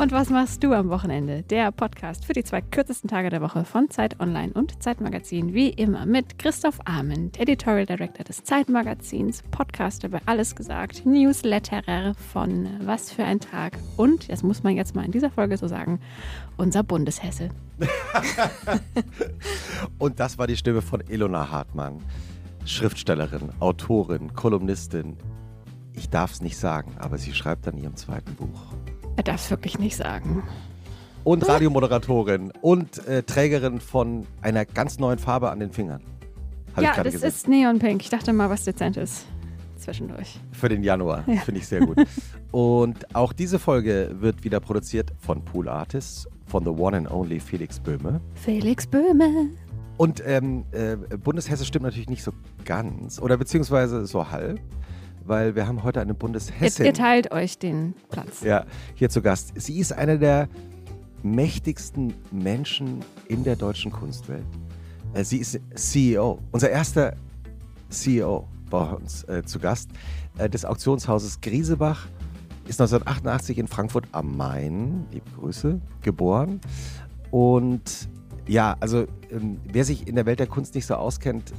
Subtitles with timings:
[0.00, 1.42] Und was machst du am Wochenende?
[1.42, 5.52] Der Podcast für die zwei kürzesten Tage der Woche von Zeit Online und Zeitmagazin.
[5.52, 12.66] Wie immer mit Christoph Arment, Editorial Director des Zeitmagazins, Podcaster bei Alles gesagt, Newsletterer von
[12.82, 16.00] Was für ein Tag und, das muss man jetzt mal in dieser Folge so sagen,
[16.56, 17.50] unser Bundeshesse.
[19.98, 21.98] und das war die Stimme von Elona Hartmann,
[22.64, 25.18] Schriftstellerin, Autorin, Kolumnistin.
[25.92, 28.72] Ich darf es nicht sagen, aber sie schreibt an ihrem zweiten Buch.
[29.20, 30.42] Er darf es wirklich nicht sagen.
[31.24, 36.00] Und Radiomoderatorin und äh, Trägerin von einer ganz neuen Farbe an den Fingern.
[36.74, 37.28] Hab ja, das gesehen.
[37.28, 38.00] ist Neonpink.
[38.00, 39.26] Ich dachte mal, was Dezentes
[39.76, 40.40] zwischendurch.
[40.52, 41.24] Für den Januar.
[41.26, 41.42] Ja.
[41.42, 41.98] Finde ich sehr gut.
[42.50, 47.40] und auch diese Folge wird wieder produziert von Pool Artists, von The One and Only
[47.40, 48.22] Felix Böhme.
[48.36, 49.50] Felix Böhme.
[49.98, 52.32] Und ähm, äh, Bundeshesse stimmt natürlich nicht so
[52.64, 54.58] ganz, oder beziehungsweise so halb
[55.30, 56.84] weil wir haben heute eine Bundeshessin.
[56.84, 58.42] Ihr, ihr teilt euch den Platz.
[58.42, 59.52] Ja, hier zu Gast.
[59.54, 60.48] Sie ist eine der
[61.22, 64.44] mächtigsten Menschen in der deutschen Kunstwelt.
[65.14, 67.14] Äh, sie ist CEO, unser erster
[67.90, 69.90] CEO bei uns äh, zu Gast
[70.36, 72.08] äh, des Auktionshauses Griesebach.
[72.66, 76.60] Ist 1988 in Frankfurt am Main, liebe Grüße, geboren.
[77.30, 78.08] Und
[78.48, 81.52] ja, also ähm, wer sich in der Welt der Kunst nicht so auskennt,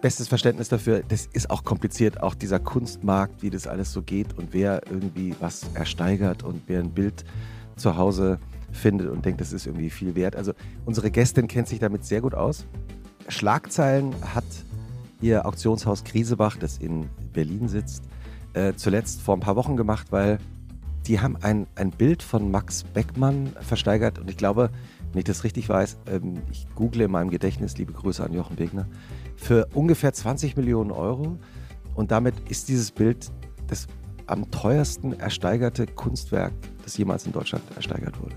[0.00, 1.02] bestes Verständnis dafür.
[1.06, 5.34] Das ist auch kompliziert, auch dieser Kunstmarkt, wie das alles so geht und wer irgendwie
[5.40, 7.24] was ersteigert und wer ein Bild
[7.76, 8.38] zu Hause
[8.72, 10.36] findet und denkt, das ist irgendwie viel wert.
[10.36, 10.52] Also
[10.84, 12.66] unsere Gästin kennt sich damit sehr gut aus.
[13.28, 14.44] Schlagzeilen hat
[15.20, 18.04] ihr Auktionshaus Griesebach, das in Berlin sitzt,
[18.54, 20.38] äh, zuletzt vor ein paar Wochen gemacht, weil
[21.06, 24.70] die haben ein, ein Bild von Max Beckmann versteigert und ich glaube,
[25.12, 28.58] wenn ich das richtig weiß, ähm, ich google in meinem Gedächtnis, liebe Grüße an Jochen
[28.58, 28.86] Wegner,
[29.36, 31.38] für ungefähr 20 Millionen Euro.
[31.94, 33.30] Und damit ist dieses Bild
[33.66, 33.86] das
[34.26, 36.52] am teuersten ersteigerte Kunstwerk,
[36.84, 38.36] das jemals in Deutschland ersteigert wurde.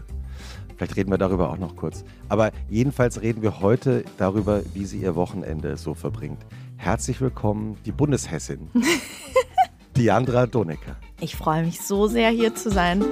[0.75, 2.03] Vielleicht reden wir darüber auch noch kurz.
[2.29, 6.39] Aber jedenfalls reden wir heute darüber, wie sie ihr Wochenende so verbringt.
[6.77, 8.69] Herzlich willkommen, die Bundeshessin,
[9.97, 10.97] Diandra Donecker.
[11.21, 13.05] Ich freue mich so sehr, hier zu sein.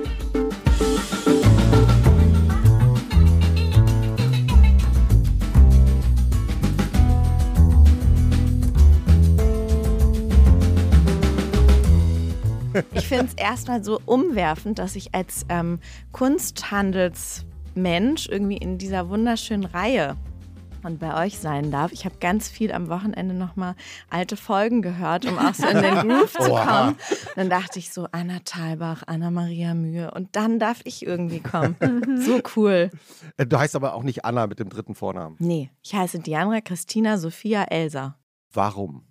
[13.12, 15.80] Finde es erstmal so umwerfend, dass ich als ähm,
[16.14, 20.16] Kunsthandelsmensch irgendwie in dieser wunderschönen Reihe
[20.84, 21.92] und bei euch sein darf.
[21.92, 23.76] Ich habe ganz viel am Wochenende nochmal
[24.10, 26.96] alte Folgen gehört, um auch so in den Groove zu kommen.
[27.36, 31.76] Dann dachte ich so, Anna Thalbach, Anna-Maria Mühe und dann darf ich irgendwie kommen.
[32.26, 32.92] so cool.
[33.36, 35.36] Äh, du heißt aber auch nicht Anna mit dem dritten Vornamen.
[35.40, 38.16] Nee, ich heiße Diana Christina Sophia Elsa.
[38.54, 39.11] Warum?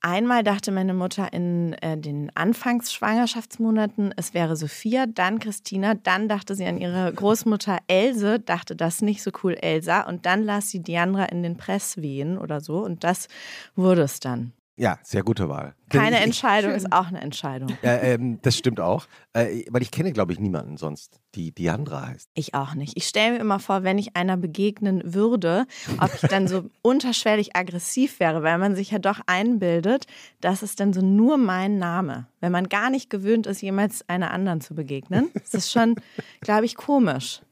[0.00, 6.54] Einmal dachte meine Mutter in äh, den Anfangsschwangerschaftsmonaten, es wäre Sophia, dann Christina, dann dachte
[6.54, 10.80] sie an ihre Großmutter Else, dachte das nicht so cool Elsa und dann las sie
[10.80, 13.28] Diandra in den Presswehen oder so und das
[13.74, 14.52] wurde es dann.
[14.78, 15.74] Ja, sehr gute Wahl.
[15.88, 17.70] Keine ich, Entscheidung ist auch eine Entscheidung.
[17.82, 19.06] Äh, ähm, das stimmt auch.
[19.32, 22.30] Äh, weil ich kenne, glaube ich, niemanden sonst, die Diandra heißt.
[22.34, 22.96] Ich auch nicht.
[22.96, 25.66] Ich stelle mir immer vor, wenn ich einer begegnen würde,
[26.00, 30.06] ob ich dann so unterschwellig aggressiv wäre, weil man sich ja doch einbildet,
[30.40, 34.32] dass es dann so nur mein Name, wenn man gar nicht gewöhnt ist, jemals einer
[34.32, 35.30] anderen zu begegnen.
[35.34, 35.94] Das ist schon,
[36.40, 37.42] glaube ich, komisch.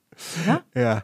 [0.46, 1.02] Ja, ja.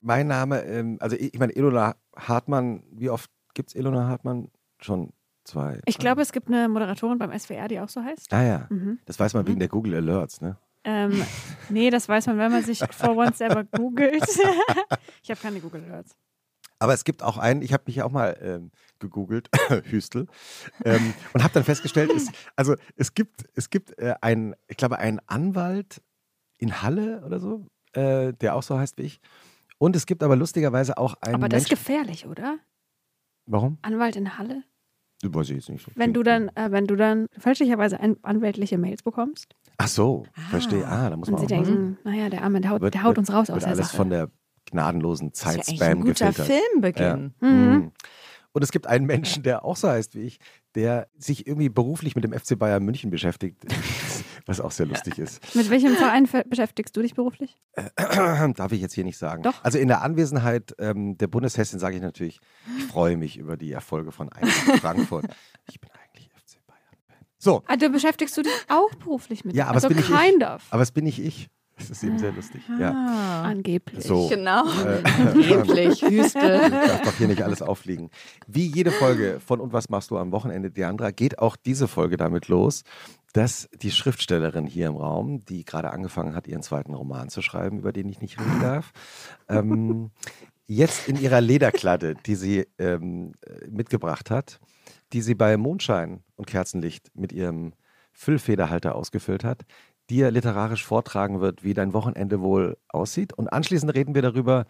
[0.00, 4.48] mein Name, ähm, also ich, ich meine, Elona Hartmann, wie oft gibt es Elona Hartmann?
[4.80, 5.12] Schon
[5.50, 5.80] zwei.
[5.86, 8.32] Ich glaube, es gibt eine Moderatorin beim SWR, die auch so heißt.
[8.32, 8.98] Ah ja, mhm.
[9.04, 9.60] das weiß man wegen mhm.
[9.60, 10.56] der Google Alerts, ne?
[10.82, 11.22] Ähm,
[11.68, 14.22] nee, das weiß man, wenn man sich for once selber googelt.
[15.22, 16.16] ich habe keine Google Alerts.
[16.78, 19.50] Aber es gibt auch einen, ich habe mich auch mal ähm, gegoogelt,
[19.84, 20.26] Hüstel,
[20.84, 24.98] ähm, und habe dann festgestellt, es, also es gibt, es gibt äh, einen, ich glaube,
[24.98, 26.00] einen Anwalt
[26.56, 29.20] in Halle oder so, äh, der auch so heißt wie ich.
[29.76, 31.34] Und es gibt aber lustigerweise auch einen.
[31.34, 32.58] Aber das Mensch, ist gefährlich, oder?
[33.44, 33.78] Warum?
[33.82, 34.62] Anwalt in Halle?
[35.22, 35.86] Weiß ich jetzt nicht.
[35.96, 39.54] Wenn du dann, äh, wenn du dann fälschlicherweise ein, anwältliche Mails bekommst.
[39.76, 40.40] Ach so, ah.
[40.50, 40.86] verstehe.
[40.86, 43.02] Ah, da muss man und auch sie denken, naja, der Arme, der haut, wird, der
[43.02, 43.96] haut uns raus wird aus der alles Sache.
[43.96, 44.30] von der
[44.70, 46.62] gnadenlosen Zeit das ist ja Spam ein guter gefiltert.
[46.72, 47.34] Filmbeginn.
[47.40, 47.48] Ja.
[47.48, 47.72] Mhm.
[47.72, 47.92] mhm.
[48.52, 50.40] Und es gibt einen Menschen, der auch so heißt wie ich,
[50.74, 53.64] der sich irgendwie beruflich mit dem FC Bayern München beschäftigt,
[54.46, 55.54] was auch sehr lustig ist.
[55.54, 57.56] Mit welchem Verein beschäftigst du dich beruflich?
[57.72, 57.90] Äh,
[58.54, 59.42] darf ich jetzt hier nicht sagen.
[59.42, 59.62] Doch.
[59.64, 62.40] Also in der Anwesenheit ähm, der Bundeshessin sage ich natürlich,
[62.78, 65.26] ich freue mich über die Erfolge von Eintracht Frankfurt.
[65.68, 67.26] Ich bin eigentlich FC Bayern-Fan.
[67.38, 67.62] So.
[67.66, 70.20] Also beschäftigst du dich auch beruflich mit Ja, aber also das bin ich.
[70.20, 70.48] kind ich.
[70.48, 70.62] of.
[70.70, 71.48] Aber es bin ich ich.
[71.80, 72.62] Das ist eben sehr lustig.
[72.78, 72.92] Ja.
[72.92, 73.42] Ah.
[73.42, 74.04] Angeblich.
[74.04, 74.28] So.
[74.28, 74.64] Genau.
[74.66, 76.60] Äh, Angeblich, Hüstel.
[76.64, 78.10] Ich darf doch hier nicht alles aufliegen.
[78.46, 82.16] Wie jede Folge von Und was machst du am Wochenende, Deandra, geht auch diese Folge
[82.16, 82.84] damit los,
[83.32, 87.78] dass die Schriftstellerin hier im Raum, die gerade angefangen hat, ihren zweiten Roman zu schreiben,
[87.78, 88.92] über den ich nicht reden darf,
[89.48, 90.10] ähm,
[90.66, 93.32] jetzt in ihrer Lederkladde, die sie ähm,
[93.68, 94.60] mitgebracht hat,
[95.12, 97.72] die sie bei Mondschein und Kerzenlicht mit ihrem
[98.12, 99.62] Füllfederhalter ausgefüllt hat,
[100.10, 103.32] dir literarisch vortragen wird, wie dein Wochenende wohl aussieht.
[103.32, 104.66] Und anschließend reden wir darüber,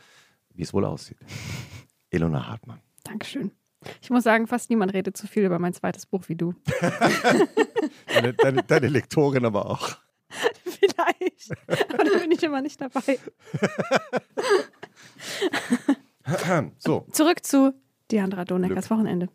[0.52, 1.18] wie es wohl aussieht.
[2.10, 2.80] Ilona Hartmann.
[3.04, 3.50] Dankeschön.
[4.02, 6.54] Ich muss sagen, fast niemand redet so viel über mein zweites Buch wie du.
[8.14, 9.96] deine, deine, deine Lektorin aber auch.
[10.64, 11.50] Vielleicht.
[11.88, 13.18] Aber da bin ich immer nicht dabei.
[16.78, 17.06] so.
[17.10, 17.72] Zurück zu
[18.10, 19.28] Diandra Doneckers Wochenende.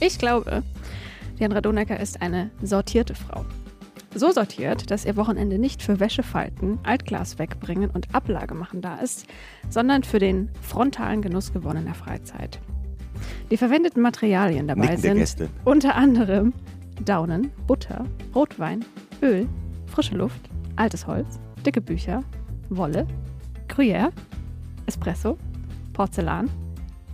[0.00, 0.64] Ich glaube,
[1.38, 3.44] Diandra Donecker ist eine sortierte Frau.
[4.14, 8.96] So sortiert, dass ihr Wochenende nicht für Wäsche falten, Altglas wegbringen und Ablage machen da
[8.96, 9.26] ist,
[9.70, 12.60] sondern für den frontalen Genuss gewonnener Freizeit.
[13.50, 16.52] Die verwendeten Materialien dabei sind unter anderem
[17.04, 18.04] Daunen, Butter,
[18.34, 18.84] Rotwein,
[19.22, 19.48] Öl,
[19.86, 20.40] frische Luft,
[20.76, 22.22] altes Holz, dicke Bücher,
[22.68, 23.06] Wolle,
[23.68, 24.10] Gruyère,
[24.86, 25.38] Espresso,
[25.94, 26.50] Porzellan,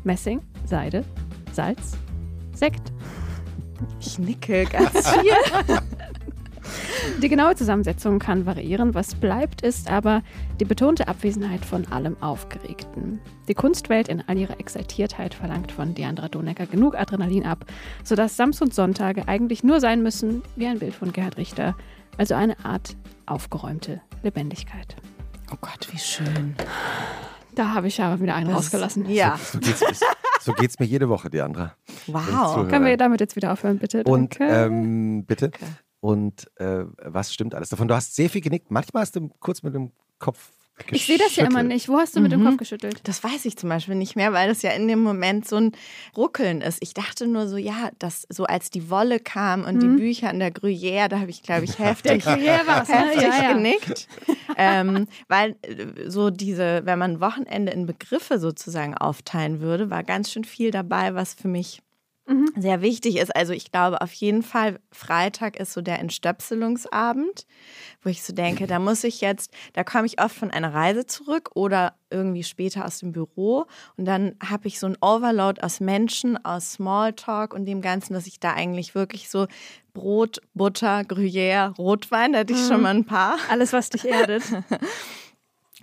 [0.04, 1.04] Messing, Seide,
[1.52, 1.96] Salz,
[2.54, 2.92] Sekt.
[4.00, 5.32] Ich nicke ganz viel.
[7.22, 8.94] Die genaue Zusammensetzung kann variieren.
[8.94, 10.22] Was bleibt, ist aber
[10.60, 13.20] die betonte Abwesenheit von allem Aufgeregten.
[13.48, 17.64] Die Kunstwelt in all ihrer Exaltiertheit verlangt von Deandra Donecker genug Adrenalin ab,
[18.04, 21.74] sodass Sams und Sonntage eigentlich nur sein müssen wie ein Bild von Gerhard Richter.
[22.18, 22.96] Also eine Art
[23.26, 24.96] aufgeräumte Lebendigkeit.
[25.52, 26.54] Oh Gott, wie schön.
[27.58, 29.08] Da habe ich aber wieder einen Das- rausgelassen.
[29.10, 29.36] Ja.
[29.52, 29.82] So geht's,
[30.40, 31.74] so geht's mir jede Woche, Diandra.
[32.06, 32.22] Wow.
[32.54, 32.68] zuhöre.
[32.68, 34.04] Können wir damit jetzt wieder aufhören, bitte?
[34.04, 34.54] Und Danke.
[34.54, 35.48] ähm, bitte.
[35.50, 35.66] Danke.
[36.00, 37.88] Und äh, was stimmt alles davon?
[37.88, 38.70] Du hast sehr viel genickt.
[38.70, 39.90] Manchmal hast du kurz mit dem
[40.20, 40.38] Kopf
[40.90, 41.88] ich sehe das ja immer nicht.
[41.88, 42.44] Wo hast du mit dem Mhm.
[42.46, 43.00] Kopf geschüttelt?
[43.04, 45.72] Das weiß ich zum Beispiel nicht mehr, weil das ja in dem Moment so ein
[46.16, 46.78] Ruckeln ist.
[46.82, 49.96] Ich dachte nur so, ja, das so als die Wolle kam und die Mhm.
[49.96, 52.34] Bücher an der Gruyère, da habe ich, glaube ich, heftig, ne?
[52.36, 53.52] heftig Ja, ja.
[53.54, 54.08] genickt.
[54.56, 60.30] ähm, weil äh, so diese, wenn man Wochenende in Begriffe sozusagen aufteilen würde, war ganz
[60.32, 61.80] schön viel dabei, was für mich
[62.28, 62.52] Mhm.
[62.56, 63.34] sehr wichtig ist.
[63.34, 67.46] Also ich glaube auf jeden Fall, Freitag ist so der Entstöpselungsabend,
[68.02, 71.06] wo ich so denke, da muss ich jetzt, da komme ich oft von einer Reise
[71.06, 73.66] zurück oder irgendwie später aus dem Büro
[73.96, 78.26] und dann habe ich so ein Overload aus Menschen, aus Smalltalk und dem Ganzen, dass
[78.26, 79.46] ich da eigentlich wirklich so
[79.94, 83.36] Brot, Butter, Gruyère, Rotwein, da hatte ich schon mal ein paar.
[83.50, 84.42] Alles, was dich erdet.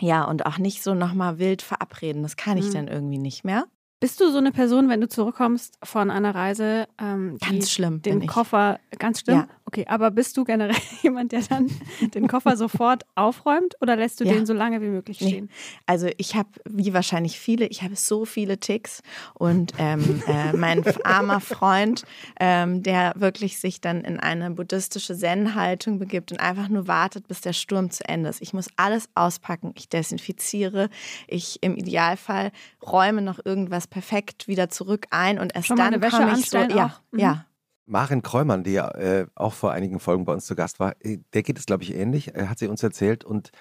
[0.02, 2.24] Ja, und auch nicht so nochmal wild verabreden.
[2.24, 3.66] Das kann ich dann irgendwie nicht mehr.
[4.06, 8.28] Bist du so eine Person, wenn du zurückkommst von einer Reise, ähm, Ganz schlimm den.
[8.28, 9.38] Koffer, ganz schlimm?
[9.38, 9.48] Ja.
[9.68, 11.70] Okay, aber bist du generell jemand, der dann
[12.14, 14.34] den Koffer sofort aufräumt oder lässt du Ja.
[14.34, 15.28] den so lange wie möglich Nee.
[15.30, 15.50] stehen?
[15.88, 19.02] Also ich habe, wie wahrscheinlich viele, ich habe so viele Ticks
[19.34, 22.04] und ähm, äh, mein armer Freund,
[22.40, 27.42] ähm, der wirklich sich dann in eine buddhistische Zen-Haltung begibt und einfach nur wartet, bis
[27.42, 28.42] der Sturm zu Ende ist.
[28.44, 30.90] Ich muss alles auspacken, ich desinfiziere,
[31.28, 32.52] ich im Idealfall
[32.86, 36.96] räume noch irgendwas perfekt wieder zurück ein und erst Schon dann komme ich so, ja?
[37.12, 37.20] Mhm.
[37.20, 37.46] ja,
[37.86, 41.20] Maren Kräumann, die ja äh, auch vor einigen Folgen bei uns zu Gast war, äh,
[41.34, 43.24] der geht es, glaube ich, ähnlich, äh, hat sie uns erzählt.
[43.24, 43.52] Und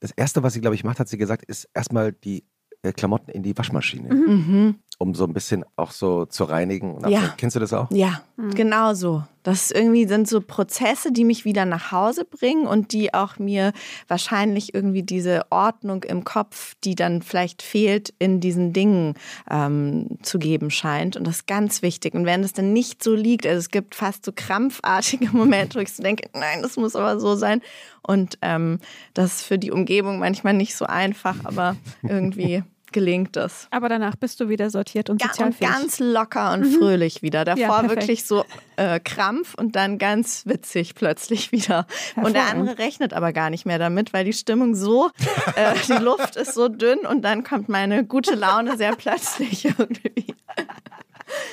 [0.00, 2.44] das Erste, was sie, glaube ich, macht, hat sie gesagt, ist erstmal die
[2.82, 4.76] äh, Klamotten in die Waschmaschine, mhm.
[5.00, 6.94] Um so ein bisschen auch so zu reinigen.
[6.96, 7.32] Und Ja.
[7.36, 7.88] Kennst du das auch?
[7.92, 8.54] Ja, Mhm.
[8.54, 9.22] genau so.
[9.44, 13.72] Das irgendwie sind so Prozesse, die mich wieder nach Hause bringen und die auch mir
[14.08, 19.14] wahrscheinlich irgendwie diese Ordnung im Kopf, die dann vielleicht fehlt, in diesen Dingen
[19.48, 21.16] ähm, zu geben scheint.
[21.16, 22.14] Und das ist ganz wichtig.
[22.14, 25.82] Und wenn das dann nicht so liegt, also es gibt fast so krampfartige Momente, wo
[25.82, 27.62] ich so denke, nein, das muss aber so sein.
[28.02, 28.80] Und ähm,
[29.14, 33.68] das ist für die Umgebung manchmal nicht so einfach, aber irgendwie gelingt das.
[33.70, 37.44] Aber danach bist du wieder sortiert und Ga- und ganz locker und fröhlich wieder.
[37.44, 38.44] Davor Ja, wirklich so
[38.76, 41.86] äh, Krampf und dann ganz witzig plötzlich wieder.
[42.16, 45.10] Und der andere rechnet aber gar nicht mehr damit, weil die Stimmung so,
[45.56, 50.34] äh, die Luft ist so dünn und dann kommt meine gute Laune sehr plötzlich irgendwie.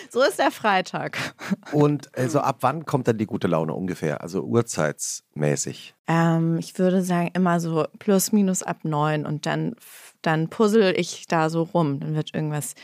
[0.10, 1.18] So ist der Freitag.
[1.72, 4.22] Und äh, so ab wann kommt dann die gute Laune ungefähr?
[4.22, 5.96] Also uhrzeitsmäßig.
[6.08, 9.76] Ähm, ich würde sagen, immer so plus minus ab neun und dann,
[10.26, 12.00] dann puzzle ich da so rum.
[12.00, 12.76] Dann wird irgendwas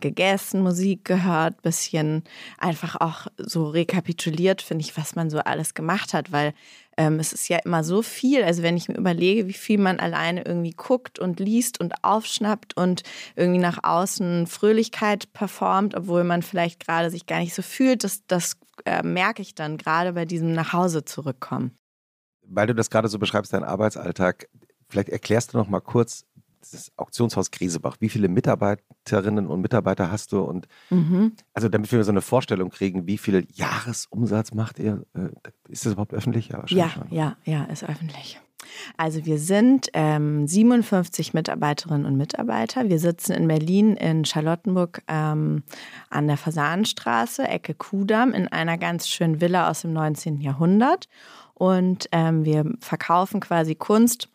[0.00, 2.24] gegessen, Musik gehört, bisschen
[2.58, 6.54] einfach auch so rekapituliert, finde ich, was man so alles gemacht hat, weil
[6.96, 8.42] ähm, es ist ja immer so viel.
[8.44, 12.76] Also wenn ich mir überlege, wie viel man alleine irgendwie guckt und liest und aufschnappt
[12.76, 13.02] und
[13.36, 18.26] irgendwie nach außen Fröhlichkeit performt, obwohl man vielleicht gerade sich gar nicht so fühlt, das,
[18.26, 21.76] das äh, merke ich dann gerade bei diesem Nachhause zurückkommen.
[22.46, 24.48] Weil du das gerade so beschreibst, deinen Arbeitsalltag,
[24.88, 26.26] vielleicht erklärst du noch mal kurz,
[26.60, 27.96] das Auktionshaus Griesebach.
[28.00, 30.40] Wie viele Mitarbeiterinnen und Mitarbeiter hast du?
[30.42, 31.32] Und Mhm.
[31.54, 35.04] also damit wir so eine Vorstellung kriegen, wie viel Jahresumsatz macht ihr?
[35.14, 35.28] Äh,
[35.68, 36.48] Ist das überhaupt öffentlich?
[36.48, 37.06] Ja, Ja, schon.
[37.10, 38.40] ja, ja, ist öffentlich.
[38.96, 42.88] Also wir sind ähm, 57 Mitarbeiterinnen und Mitarbeiter.
[42.88, 45.62] Wir sitzen in Berlin in Charlottenburg ähm,
[46.10, 50.40] an der Fasanenstraße, Ecke Kudamm, in einer ganz schönen Villa aus dem 19.
[50.40, 51.08] Jahrhundert.
[51.54, 54.28] Und ähm, wir verkaufen quasi Kunst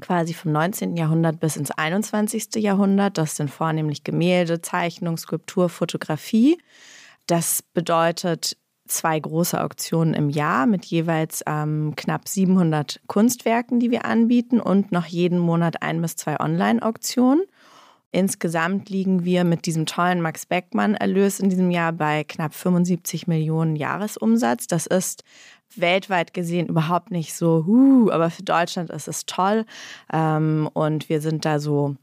[0.00, 0.96] quasi vom 19.
[0.96, 2.56] Jahrhundert bis ins 21.
[2.56, 3.18] Jahrhundert.
[3.18, 6.58] Das sind vornehmlich Gemälde, Zeichnung, Skulptur, Fotografie.
[7.26, 14.04] Das bedeutet zwei große Auktionen im Jahr mit jeweils ähm, knapp 700 Kunstwerken, die wir
[14.04, 17.44] anbieten und noch jeden Monat ein bis zwei Online-Auktionen.
[18.12, 23.74] Insgesamt liegen wir mit diesem tollen Max Beckmann-Erlös in diesem Jahr bei knapp 75 Millionen
[23.74, 24.68] Jahresumsatz.
[24.68, 25.24] Das ist
[25.80, 29.64] weltweit gesehen überhaupt nicht so, huh, aber für Deutschland ist es toll.
[30.12, 31.96] Ähm, und wir sind da so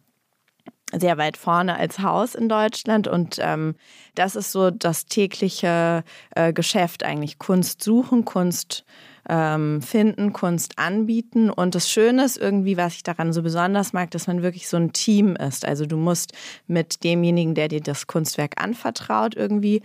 [0.94, 3.08] sehr weit vorne als Haus in Deutschland.
[3.08, 3.75] Und ähm,
[4.16, 6.04] das ist so das tägliche
[6.36, 7.40] äh, Geschäft eigentlich.
[7.40, 8.86] Kunst suchen, Kunst
[9.30, 11.50] ähm, finden, Kunst anbieten.
[11.50, 14.78] Und das Schöne ist irgendwie, was ich daran so besonders mag, dass man wirklich so
[14.78, 15.66] ein Team ist.
[15.66, 16.34] Also du musst
[16.68, 19.78] mit demjenigen, der dir das Kunstwerk anvertraut, irgendwie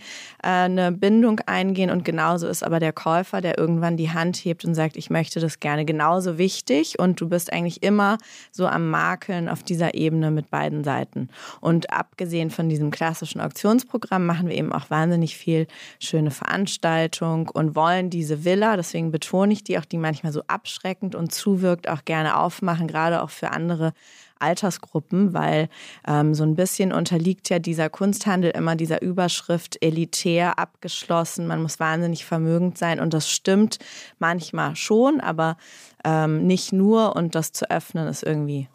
[0.43, 1.89] äh, eine Bindung eingehen.
[1.89, 5.39] Und genauso ist aber der Käufer, der irgendwann die Hand hebt und sagt, ich möchte
[5.39, 6.99] das gerne genauso wichtig.
[6.99, 8.17] Und du bist eigentlich immer
[8.51, 11.29] so am Makeln auf dieser Ebene mit beiden Seiten.
[11.61, 15.67] Und abgesehen von diesem klassischen Auktionsprogramm machen wir eben auch wahnsinnig viel
[15.99, 21.15] schöne Veranstaltung und wollen diese Villa, deswegen betone ich die auch, die manchmal so abschreckend
[21.15, 23.93] und zuwirkt, auch gerne aufmachen, gerade auch für andere
[24.39, 25.69] Altersgruppen, weil
[26.07, 31.79] ähm, so ein bisschen unterliegt ja dieser Kunsthandel immer dieser Überschrift elitär abgeschlossen, man muss
[31.79, 33.79] wahnsinnig vermögend sein und das stimmt
[34.19, 35.57] manchmal schon, aber
[36.03, 38.69] ähm, nicht nur und das zu öffnen ist irgendwie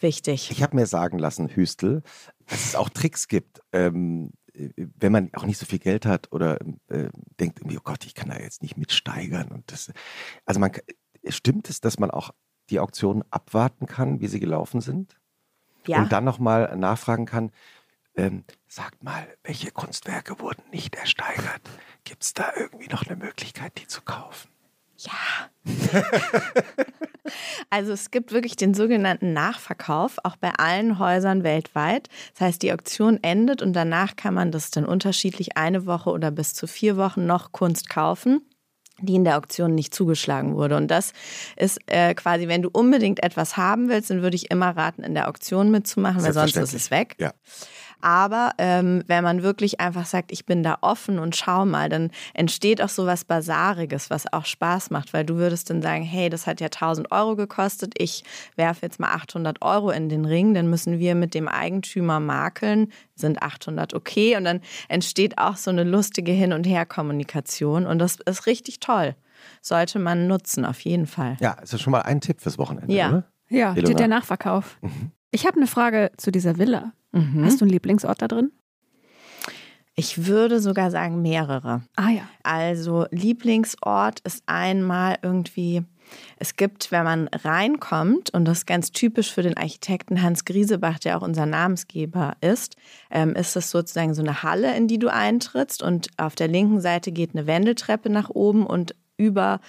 [0.00, 0.50] wichtig.
[0.50, 2.02] Ich habe mir sagen lassen, Hüstel,
[2.46, 4.30] dass es auch Tricks gibt, ähm,
[4.76, 8.28] wenn man auch nicht so viel Geld hat oder äh, denkt oh Gott, ich kann
[8.28, 9.48] da jetzt nicht mitsteigern.
[9.48, 9.92] Und das,
[10.44, 10.72] also man,
[11.28, 12.30] stimmt es, dass man auch
[12.70, 15.20] die Auktionen abwarten kann, wie sie gelaufen sind?
[15.86, 16.02] Ja.
[16.02, 17.50] Und dann nochmal nachfragen kann,
[18.16, 21.62] ähm, sagt mal, welche Kunstwerke wurden nicht ersteigert?
[22.04, 24.48] Gibt es da irgendwie noch eine Möglichkeit, die zu kaufen?
[25.00, 25.50] Ja.
[27.70, 32.08] also es gibt wirklich den sogenannten Nachverkauf, auch bei allen Häusern weltweit.
[32.34, 36.30] Das heißt, die Auktion endet und danach kann man das dann unterschiedlich eine Woche oder
[36.30, 38.42] bis zu vier Wochen noch Kunst kaufen
[39.02, 40.76] die in der Auktion nicht zugeschlagen wurde.
[40.76, 41.12] Und das
[41.56, 45.14] ist äh, quasi, wenn du unbedingt etwas haben willst, dann würde ich immer raten, in
[45.14, 47.16] der Auktion mitzumachen, weil sonst ist es weg.
[47.18, 47.32] Ja.
[48.02, 52.10] Aber ähm, wenn man wirklich einfach sagt, ich bin da offen und schau mal, dann
[52.34, 56.28] entsteht auch so was Basariges, was auch Spaß macht, weil du würdest dann sagen, hey,
[56.30, 58.24] das hat ja 1000 Euro gekostet, ich
[58.56, 62.92] werfe jetzt mal 800 Euro in den Ring, dann müssen wir mit dem Eigentümer makeln,
[63.14, 68.16] sind 800 okay und dann entsteht auch so eine lustige Hin- und Her-Kommunikation und das
[68.26, 69.14] ist richtig toll.
[69.62, 71.36] Sollte man nutzen, auf jeden Fall.
[71.40, 73.08] Ja, ist das schon mal ein Tipp fürs Wochenende, Ja.
[73.08, 73.24] oder?
[73.48, 74.78] Ja, der Nachverkauf.
[75.30, 76.92] Ich habe eine Frage zu dieser Villa.
[77.12, 77.44] Mhm.
[77.44, 78.52] Hast du einen Lieblingsort da drin?
[79.94, 81.82] Ich würde sogar sagen mehrere.
[81.96, 82.22] Ah ja.
[82.42, 85.82] Also Lieblingsort ist einmal irgendwie,
[86.38, 90.98] es gibt, wenn man reinkommt, und das ist ganz typisch für den Architekten Hans Griesebach,
[91.00, 92.76] der auch unser Namensgeber ist,
[93.10, 96.80] ähm, ist es sozusagen so eine Halle, in die du eintrittst und auf der linken
[96.80, 99.60] Seite geht eine Wendeltreppe nach oben und über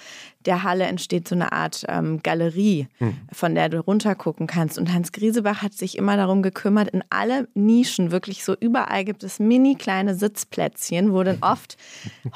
[0.46, 2.88] der Halle entsteht so eine Art ähm, Galerie,
[3.32, 4.78] von der du runtergucken kannst.
[4.78, 9.22] Und Hans Griesebach hat sich immer darum gekümmert, in alle Nischen, wirklich so überall gibt
[9.22, 11.76] es mini kleine Sitzplätzchen, wo dann oft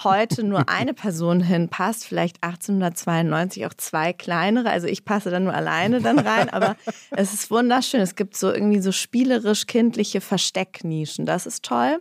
[0.05, 4.71] heute nur eine Person hinpasst, vielleicht 1892 auch zwei kleinere.
[4.71, 6.77] Also ich passe dann nur alleine dann rein, aber
[7.11, 8.01] es ist wunderschön.
[8.01, 11.27] Es gibt so irgendwie so spielerisch kindliche Verstecknischen.
[11.27, 12.01] Das ist toll.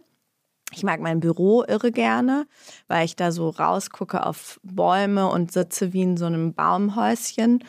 [0.75, 2.47] Ich mag mein Büro irre gerne,
[2.89, 7.63] weil ich da so rausgucke auf Bäume und sitze wie in so einem Baumhäuschen.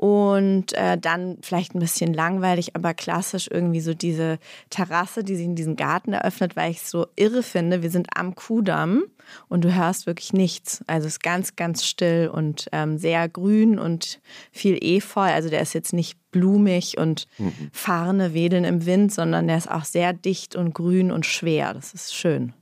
[0.00, 4.38] Und äh, dann vielleicht ein bisschen langweilig, aber klassisch irgendwie so diese
[4.70, 7.82] Terrasse, die sich in diesen Garten eröffnet, weil ich es so irre finde.
[7.82, 9.02] Wir sind am Kudamm
[9.50, 10.82] und du hörst wirklich nichts.
[10.86, 15.30] Also es ist ganz, ganz still und ähm, sehr grün und viel Efeu.
[15.30, 17.26] Also der ist jetzt nicht blumig und
[17.70, 21.74] Farne wedeln im Wind, sondern der ist auch sehr dicht und grün und schwer.
[21.74, 22.54] Das ist schön.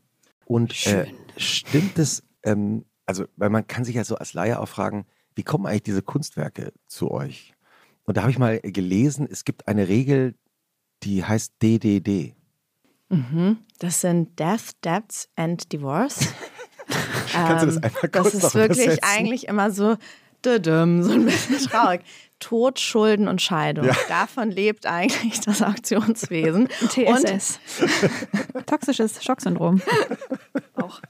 [0.45, 4.69] Und äh, stimmt es, ähm, also, weil man kann sich ja so als Laie auch
[4.69, 5.07] fragen,
[5.39, 7.55] wie kommen eigentlich diese Kunstwerke zu euch?
[8.03, 10.35] Und da habe ich mal gelesen, es gibt eine Regel,
[11.05, 12.35] die heißt DDD.
[13.79, 16.27] Das sind Death, Debts and Divorce.
[17.33, 19.97] Kannst du das Ähm, einmal Das kurz ist noch wirklich eigentlich immer so.
[20.57, 22.01] Düm, so ein bisschen traurig.
[22.41, 23.87] Tod, Schulden und Scheidung.
[23.87, 23.97] Ja.
[24.09, 26.69] Davon lebt eigentlich das Auktionswesen.
[26.69, 27.59] TSS.
[28.67, 29.83] Toxisches Schocksyndrom.
[30.77, 31.01] Auch.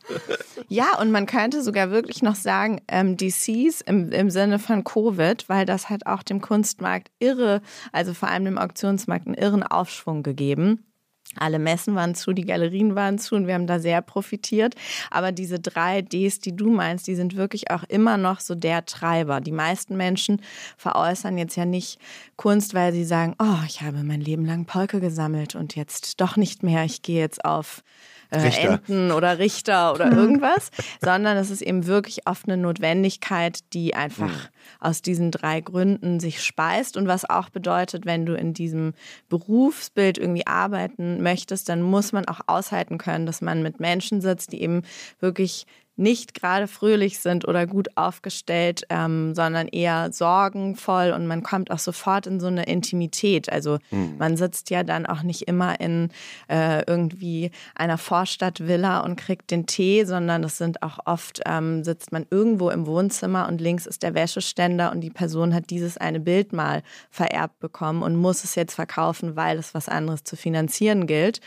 [0.68, 5.48] Ja, und man könnte sogar wirklich noch sagen, ähm, DCs im, im Sinne von Covid,
[5.48, 7.60] weil das hat auch dem Kunstmarkt irre,
[7.92, 10.87] also vor allem dem Auktionsmarkt, einen irren Aufschwung gegeben.
[11.36, 14.74] Alle Messen waren zu, die Galerien waren zu und wir haben da sehr profitiert.
[15.10, 18.86] Aber diese drei Ds, die du meinst, die sind wirklich auch immer noch so der
[18.86, 19.40] Treiber.
[19.40, 20.40] Die meisten Menschen
[20.76, 21.98] veräußern jetzt ja nicht
[22.36, 26.36] Kunst, weil sie sagen, oh, ich habe mein Leben lang Polke gesammelt und jetzt doch
[26.36, 26.84] nicht mehr.
[26.84, 27.82] Ich gehe jetzt auf
[28.30, 30.70] äh, Enten oder Richter oder irgendwas,
[31.00, 34.80] sondern es ist eben wirklich oft eine Notwendigkeit, die einfach mhm.
[34.80, 38.94] aus diesen drei Gründen sich speist und was auch bedeutet, wenn du in diesem
[39.28, 44.52] Berufsbild irgendwie arbeiten möchtest, dann muss man auch aushalten können, dass man mit Menschen sitzt,
[44.52, 44.82] die eben
[45.20, 45.66] wirklich
[45.98, 51.78] nicht gerade fröhlich sind oder gut aufgestellt, ähm, sondern eher sorgenvoll und man kommt auch
[51.78, 53.50] sofort in so eine Intimität.
[53.50, 54.14] Also mhm.
[54.18, 56.10] man sitzt ja dann auch nicht immer in
[56.48, 62.12] äh, irgendwie einer Vorstadtvilla und kriegt den Tee, sondern es sind auch oft, ähm, sitzt
[62.12, 66.20] man irgendwo im Wohnzimmer und links ist der Wäscheständer und die Person hat dieses eine
[66.20, 71.06] Bild mal vererbt bekommen und muss es jetzt verkaufen, weil es was anderes zu finanzieren
[71.06, 71.40] gilt.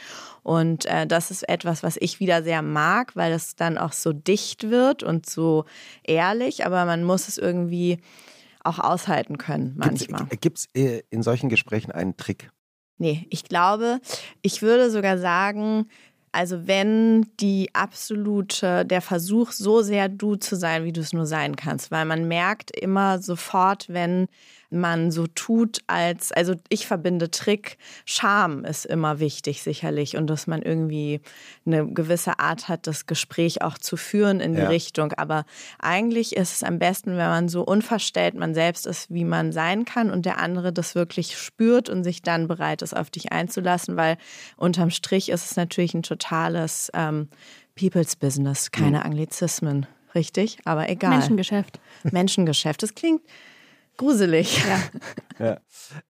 [0.44, 4.12] Und äh, das ist etwas, was ich wieder sehr mag, weil es dann auch so
[4.12, 5.66] dicht wird und so
[6.04, 8.00] ehrlich, aber man muss es irgendwie
[8.64, 10.26] auch aushalten können manchmal.
[10.40, 12.52] Gibt es äh, in solchen Gesprächen einen Trick?
[12.98, 14.00] Nee, ich glaube,
[14.42, 15.88] ich würde sogar sagen,
[16.32, 21.26] also wenn die absolute, der Versuch, so sehr du zu sein, wie du es nur
[21.26, 24.28] sein kannst, weil man merkt immer sofort, wenn
[24.72, 30.48] man so tut, als, also ich verbinde Trick, Charme ist immer wichtig sicherlich und dass
[30.48, 31.22] man irgendwie
[31.66, 34.70] eine gewisse Art hat, das Gespräch auch zu führen in die ja.
[34.70, 35.14] Richtung.
[35.14, 35.46] Aber
[35.80, 39.86] eigentlich ist es am besten, wenn man so unverstellt man selbst ist, wie man sein
[39.86, 43.98] kann und der andere das wirklich spürt und sich dann bereit ist, auf dich einzulassen,
[43.98, 44.18] weil
[44.56, 47.28] unterm Strich ist es natürlich ein totales ähm,
[47.76, 49.04] People's Business, keine mhm.
[49.04, 49.86] Anglizismen.
[50.16, 51.12] Richtig, aber egal.
[51.12, 51.80] Menschengeschäft.
[52.04, 52.84] Menschengeschäft.
[52.84, 53.22] Das klingt
[53.98, 54.64] gruselig.
[54.66, 55.46] Ja.
[55.46, 55.58] ja.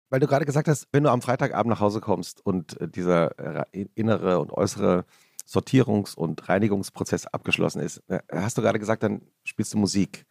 [0.09, 3.65] Weil du gerade gesagt hast, wenn du am Freitagabend nach Hause kommst und äh, dieser
[3.73, 5.05] äh, innere und äußere
[5.47, 10.25] Sortierungs- und Reinigungsprozess abgeschlossen ist, äh, hast du gerade gesagt, dann spielst du Musik.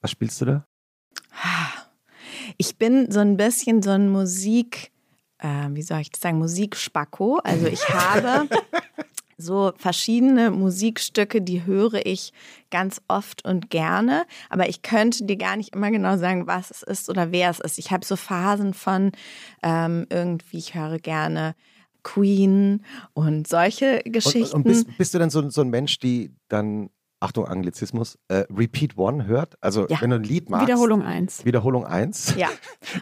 [0.00, 0.66] Was spielst du da?
[2.58, 4.92] Ich bin so ein bisschen so ein Musik,
[5.38, 7.40] äh, wie soll ich das sagen, Musikspacko.
[7.42, 8.48] Also ich habe
[9.44, 12.32] so verschiedene Musikstücke, die höre ich
[12.70, 16.82] ganz oft und gerne, aber ich könnte dir gar nicht immer genau sagen, was es
[16.82, 17.78] ist oder wer es ist.
[17.78, 19.12] Ich habe so Phasen von
[19.62, 21.54] ähm, irgendwie, ich höre gerne
[22.02, 24.54] Queen und solche Geschichten.
[24.54, 28.44] Und, und bist, bist, du dann so, so ein Mensch, die dann Achtung, Anglizismus, äh,
[28.54, 29.56] Repeat One hört?
[29.62, 30.00] Also ja.
[30.00, 30.66] wenn du ein Lied machst.
[30.66, 31.44] Wiederholung 1.
[31.44, 32.34] Wiederholung 1?
[32.36, 32.48] Ja.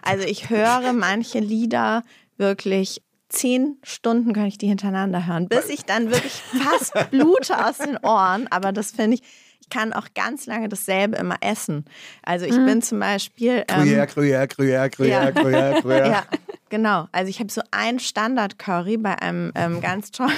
[0.02, 2.04] Also ich höre manche Lieder
[2.36, 3.02] wirklich
[3.32, 7.96] zehn Stunden kann ich die hintereinander hören, bis ich dann wirklich fast blute aus den
[7.98, 8.46] Ohren.
[8.50, 9.22] Aber das finde ich,
[9.60, 11.84] ich kann auch ganz lange dasselbe immer essen.
[12.22, 12.66] Also ich mhm.
[12.66, 13.64] bin zum Beispiel.
[13.68, 15.30] Ähm, Gruyère, Gruyère, Gruyère, Gruyère, ja.
[15.30, 16.06] Gruyère, Gruyère.
[16.10, 16.24] Ja,
[16.68, 17.08] genau.
[17.12, 20.32] Also ich habe so ein Standard-Curry bei einem ähm, ganz tollen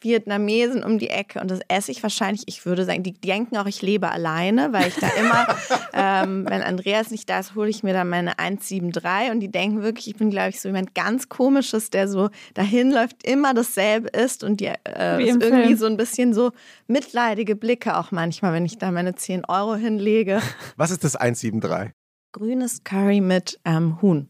[0.00, 3.66] Vietnamesen um die Ecke und das esse ich wahrscheinlich, ich würde sagen, die denken auch,
[3.66, 5.46] ich lebe alleine, weil ich da immer,
[5.94, 9.82] ähm, wenn Andreas nicht da ist, hole ich mir dann meine 173 und die denken
[9.82, 14.08] wirklich, ich bin, glaube ich, so jemand ganz komisches, der so dahin läuft, immer dasselbe
[14.08, 15.76] ist und die äh, ist irgendwie Film.
[15.78, 16.52] so ein bisschen so
[16.86, 20.42] mitleidige Blicke auch manchmal, wenn ich da meine 10 Euro hinlege.
[20.76, 21.92] Was ist das 173?
[22.32, 24.28] Grünes Curry mit ähm, Huhn.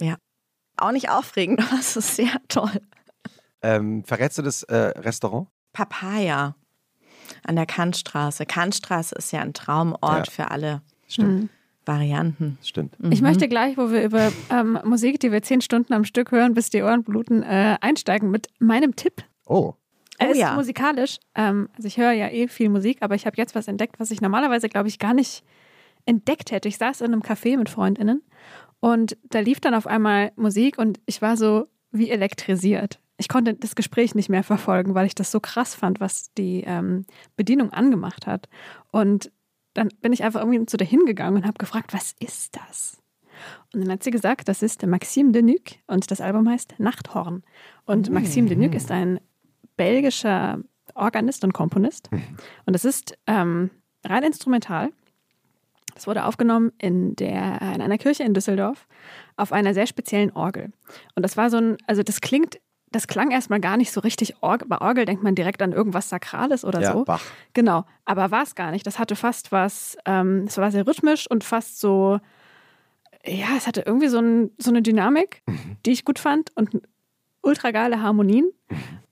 [0.00, 0.16] Ja.
[0.76, 2.80] Auch nicht aufregend, aber es ist sehr toll.
[3.62, 5.48] Ähm, verrätst du das äh, Restaurant?
[5.72, 6.54] Papaya
[7.44, 8.46] an der Kantstraße.
[8.46, 10.32] Kantstraße ist ja ein Traumort ja.
[10.32, 11.42] für alle Stimmt.
[11.42, 11.48] Mhm.
[11.86, 12.58] Varianten.
[12.62, 12.98] Stimmt.
[13.00, 13.12] Mhm.
[13.12, 16.54] Ich möchte gleich, wo wir über ähm, Musik, die wir zehn Stunden am Stück hören,
[16.54, 19.24] bis die Ohren bluten, äh, einsteigen mit meinem Tipp.
[19.46, 19.74] Oh.
[20.18, 20.54] Er oh, ist ja.
[20.54, 21.18] musikalisch.
[21.34, 24.10] Ähm, also ich höre ja eh viel Musik, aber ich habe jetzt was entdeckt, was
[24.10, 25.42] ich normalerweise, glaube ich, gar nicht
[26.04, 26.68] entdeckt hätte.
[26.68, 28.22] Ich saß in einem Café mit Freundinnen
[28.80, 33.52] und da lief dann auf einmal Musik und ich war so wie elektrisiert ich konnte
[33.52, 37.04] das Gespräch nicht mehr verfolgen, weil ich das so krass fand, was die ähm,
[37.36, 38.48] Bedienung angemacht hat.
[38.90, 39.30] Und
[39.74, 42.96] dann bin ich einfach irgendwie zu der hingegangen und habe gefragt, was ist das?
[43.74, 47.42] Und dann hat sie gesagt, das ist Maxime Denuc und das Album heißt Nachthorn.
[47.84, 48.14] Und mhm.
[48.14, 49.20] Maxime Denuc ist ein
[49.76, 50.58] belgischer
[50.94, 52.10] Organist und Komponist.
[52.10, 52.22] Mhm.
[52.64, 53.70] Und es ist ähm,
[54.02, 54.92] rein instrumental.
[55.94, 58.86] Es wurde aufgenommen in, der, in einer Kirche in Düsseldorf
[59.36, 60.72] auf einer sehr speziellen Orgel.
[61.14, 62.58] Und das war so ein, also das klingt
[62.92, 64.66] das klang erstmal gar nicht so richtig Orgel.
[64.68, 67.04] Bei Orgel denkt man direkt an irgendwas Sakrales oder ja, so.
[67.04, 67.22] Bach.
[67.54, 68.86] Genau, aber war es gar nicht.
[68.86, 72.18] Das hatte fast was, ähm, es war sehr rhythmisch und fast so,
[73.24, 75.76] ja, es hatte irgendwie so, ein, so eine Dynamik, Mhm.
[75.86, 76.82] die ich gut fand und
[77.42, 78.50] ultra geile Harmonien.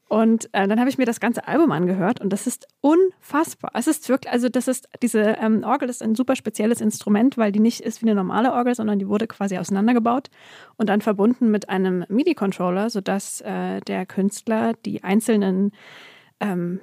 [0.09, 3.73] Und äh, dann habe ich mir das ganze Album angehört und das ist unfassbar.
[3.75, 7.53] Es ist wirklich, also das ist, diese ähm, Orgel ist ein super spezielles Instrument, weil
[7.53, 10.31] die nicht ist wie eine normale Orgel, sondern die wurde quasi auseinandergebaut
[10.77, 15.73] und dann verbunden mit einem MIDI-Controller, sodass äh, der Künstler die einzelnen
[16.41, 16.81] ähm,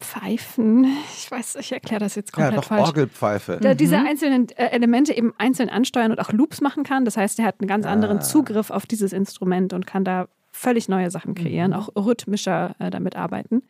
[0.00, 2.88] Pfeifen, ich weiß, ich erkläre das jetzt Ja, komplett doch, falsch.
[2.88, 3.58] Orgelpfeife.
[3.60, 7.04] Da diese einzelnen äh, Elemente eben einzeln ansteuern und auch Loops machen kann.
[7.04, 8.20] Das heißt, er hat einen ganz anderen Ah.
[8.20, 13.16] Zugriff auf dieses Instrument und kann da völlig neue Sachen kreieren, auch rhythmischer äh, damit
[13.16, 13.62] arbeiten.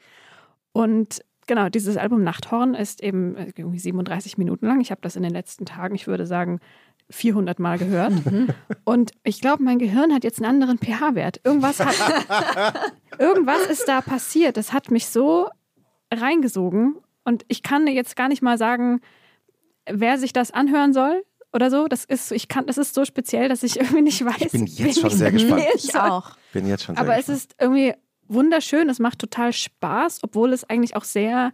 [0.73, 4.81] Und genau, dieses Album Nachthorn ist eben äh, irgendwie 37 Minuten lang.
[4.81, 6.61] Ich habe das in den letzten Tagen, ich würde sagen,
[7.11, 8.13] 400 Mal gehört.
[8.85, 11.41] Und ich glaube, mein Gehirn hat jetzt einen anderen pH-Wert.
[11.45, 11.95] Irgendwas hat,
[13.19, 14.57] irgendwas ist da passiert.
[14.57, 15.49] Das hat mich so
[16.13, 16.97] reingesogen.
[17.25, 19.01] Und ich kann jetzt gar nicht mal sagen,
[19.87, 21.23] wer sich das anhören soll
[21.55, 21.87] oder so.
[21.89, 24.41] Das ist, ich kann, das ist so speziell, dass ich irgendwie nicht weiß.
[24.41, 25.65] Ich bin jetzt schon ich sehr gespannt.
[25.75, 26.37] Ich auch.
[26.53, 27.39] Bin jetzt schon sehr Aber es gespannt.
[27.39, 27.95] ist irgendwie
[28.29, 28.89] wunderschön.
[28.89, 31.53] Es macht total Spaß, obwohl es eigentlich auch sehr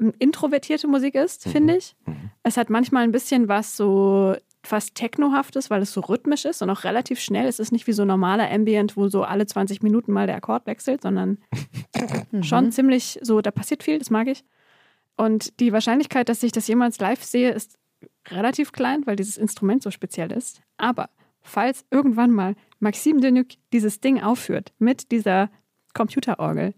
[0.00, 1.94] ähm, introvertierte Musik ist, finde ich.
[2.42, 4.34] Es hat manchmal ein bisschen was so
[4.64, 7.46] fast technohaftes, weil es so rhythmisch ist und auch relativ schnell.
[7.46, 10.66] Es ist nicht wie so normaler Ambient, wo so alle 20 Minuten mal der Akkord
[10.66, 11.38] wechselt, sondern
[12.42, 14.44] schon ziemlich so, da passiert viel, das mag ich.
[15.16, 17.76] Und die Wahrscheinlichkeit, dass ich das jemals live sehe, ist
[18.30, 20.62] relativ klein, weil dieses Instrument so speziell ist.
[20.76, 25.50] Aber falls irgendwann mal Maxime Denuc dieses Ding aufführt mit dieser
[25.94, 26.74] Computerorgel,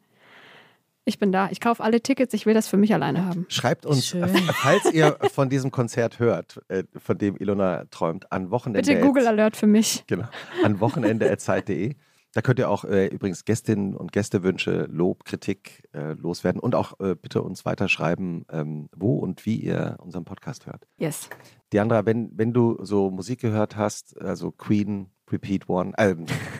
[1.06, 1.50] ich bin da.
[1.50, 2.32] Ich kaufe alle Tickets.
[2.32, 3.44] Ich will das für mich alleine haben.
[3.48, 4.22] Schreibt uns, Schön.
[4.22, 8.88] äh, falls ihr von diesem Konzert hört, äh, von dem Ilona träumt, an Wochenende.
[8.90, 10.04] Bitte Google Alert für mich.
[10.06, 10.26] Genau.
[10.62, 11.94] An wochenende.zeit.de.
[12.34, 16.98] Da könnt ihr auch äh, übrigens Gästinnen und Gästewünsche, Lob, Kritik äh, loswerden und auch
[16.98, 20.84] äh, bitte uns weiterschreiben, ähm, wo und wie ihr unseren Podcast hört.
[20.98, 21.30] Yes.
[21.72, 26.16] Diandra, wenn, wenn du so Musik gehört hast, also Queen, Repeat One, äh,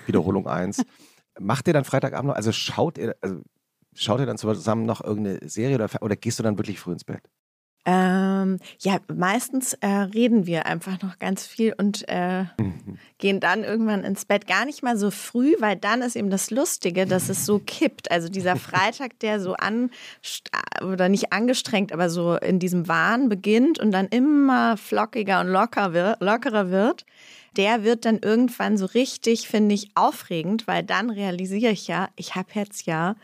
[0.07, 0.85] Wiederholung 1,
[1.41, 3.43] macht ihr dann Freitagabend noch, also schaut ihr, also
[3.95, 7.05] schaut ihr dann zusammen noch irgendeine Serie oder, oder gehst du dann wirklich früh ins
[7.05, 7.29] Bett?
[7.87, 12.45] Ähm, ja, meistens äh, reden wir einfach noch ganz viel und äh,
[13.19, 14.47] gehen dann irgendwann ins Bett.
[14.47, 18.11] Gar nicht mal so früh, weil dann ist eben das Lustige, dass es so kippt.
[18.11, 19.91] Also dieser Freitag, der so an
[20.83, 25.93] oder nicht angestrengt, aber so in diesem Wahn beginnt und dann immer flockiger und locker
[25.93, 27.05] wird, lockerer wird.
[27.59, 32.35] Der wird dann irgendwann so richtig, finde ich, aufregend, weil dann realisiere ich ja, ich
[32.35, 33.15] habe jetzt ja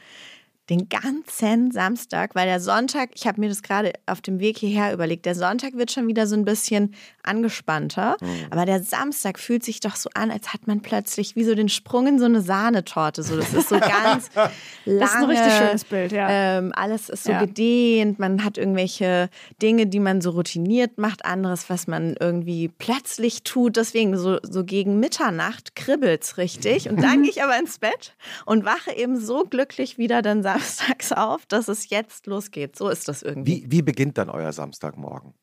[0.70, 4.92] den ganzen Samstag, weil der Sonntag, ich habe mir das gerade auf dem Weg hierher
[4.94, 8.16] überlegt, der Sonntag wird schon wieder so ein bisschen angespannter,
[8.50, 11.68] aber der Samstag fühlt sich doch so an, als hat man plötzlich wie so den
[11.68, 13.22] Sprung in so eine Sahnetorte.
[13.22, 14.50] So, das ist so ganz lange.
[14.86, 16.26] Das ist ein richtig schönes Bild, ja.
[16.58, 17.40] Ähm, alles ist so Ja.
[17.40, 19.28] gedehnt, man hat irgendwelche
[19.62, 23.76] Dinge, die man so routiniert macht, anderes, was man irgendwie plötzlich tut.
[23.76, 26.88] Deswegen so, so gegen Mitternacht kribbelt's richtig.
[26.88, 28.14] Und dann gehe ich aber ins Bett
[28.46, 32.76] und wache eben so glücklich wieder dann samstags auf, dass es jetzt losgeht.
[32.76, 33.64] So ist das irgendwie.
[33.64, 35.34] Wie, wie beginnt dann euer Samstagmorgen?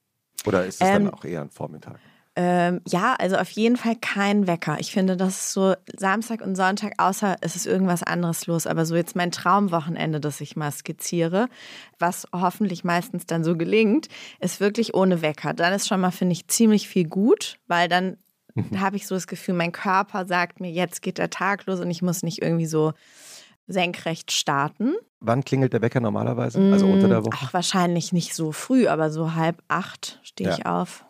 [0.45, 1.99] Oder ist es dann Ähm, auch eher ein Vormittag?
[2.39, 4.77] Ähm, ja, also auf jeden Fall kein Wecker.
[4.79, 8.67] Ich finde, das ist so Samstag und Sonntag, außer es ist irgendwas anderes los.
[8.67, 11.49] Aber so jetzt mein Traumwochenende, das ich mal skizziere,
[11.97, 14.07] was hoffentlich meistens dann so gelingt,
[14.39, 15.55] ist wirklich ohne Wecker.
[15.55, 18.17] Dann ist schon mal, finde ich, ziemlich viel gut, weil dann
[18.77, 21.89] habe ich so das Gefühl, mein Körper sagt mir, jetzt geht der Tag los und
[21.89, 22.93] ich muss nicht irgendwie so
[23.67, 24.95] senkrecht starten.
[25.19, 26.59] Wann klingelt der Wecker normalerweise?
[26.71, 27.37] Also unter der Woche?
[27.41, 30.55] Ach, wahrscheinlich nicht so früh, aber so halb acht stehe Ja.
[30.57, 31.05] ich auf.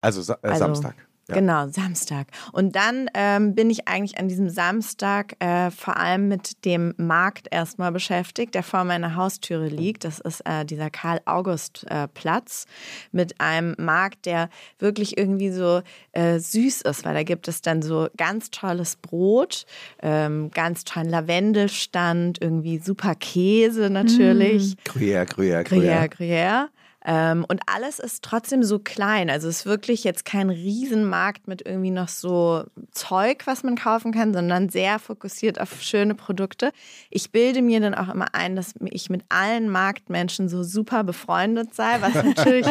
[0.00, 0.94] Also, Sa äh, Also, Samstag.
[1.32, 1.40] Ja.
[1.40, 2.26] Genau, Samstag.
[2.52, 7.48] Und dann ähm, bin ich eigentlich an diesem Samstag äh, vor allem mit dem Markt
[7.50, 10.04] erstmal beschäftigt, der vor meiner Haustüre liegt.
[10.04, 12.66] Das ist äh, dieser Karl-August-Platz
[13.12, 17.82] mit einem Markt, der wirklich irgendwie so äh, süß ist, weil da gibt es dann
[17.82, 19.64] so ganz tolles Brot,
[20.02, 24.76] ähm, ganz tollen Lavendelstand, irgendwie super Käse natürlich.
[24.84, 26.08] Gruyère, Gruyère, Gruyère, Gruyère.
[26.08, 26.68] Gruyère.
[27.04, 29.28] Ähm, und alles ist trotzdem so klein.
[29.28, 34.12] Also es ist wirklich jetzt kein Riesenmarkt mit irgendwie noch so Zeug, was man kaufen
[34.12, 36.72] kann, sondern sehr fokussiert auf schöne Produkte.
[37.10, 41.74] Ich bilde mir dann auch immer ein, dass ich mit allen Marktmenschen so super befreundet
[41.74, 42.66] sei, was natürlich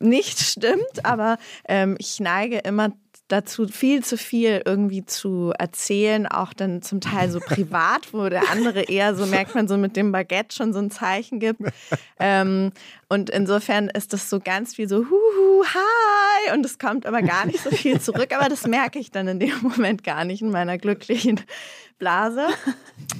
[0.00, 1.38] nicht stimmt, aber
[1.68, 2.90] ähm, ich neige immer
[3.28, 8.50] dazu viel zu viel irgendwie zu erzählen, auch dann zum Teil so privat, wo der
[8.50, 11.60] andere eher so merkt man so mit dem Baguette schon so ein Zeichen gibt.
[12.20, 12.70] Ähm,
[13.08, 17.46] und insofern ist das so ganz wie so Huhu, hi und es kommt aber gar
[17.46, 20.50] nicht so viel zurück, aber das merke ich dann in dem Moment gar nicht in
[20.50, 21.40] meiner glücklichen
[21.98, 22.46] Blase.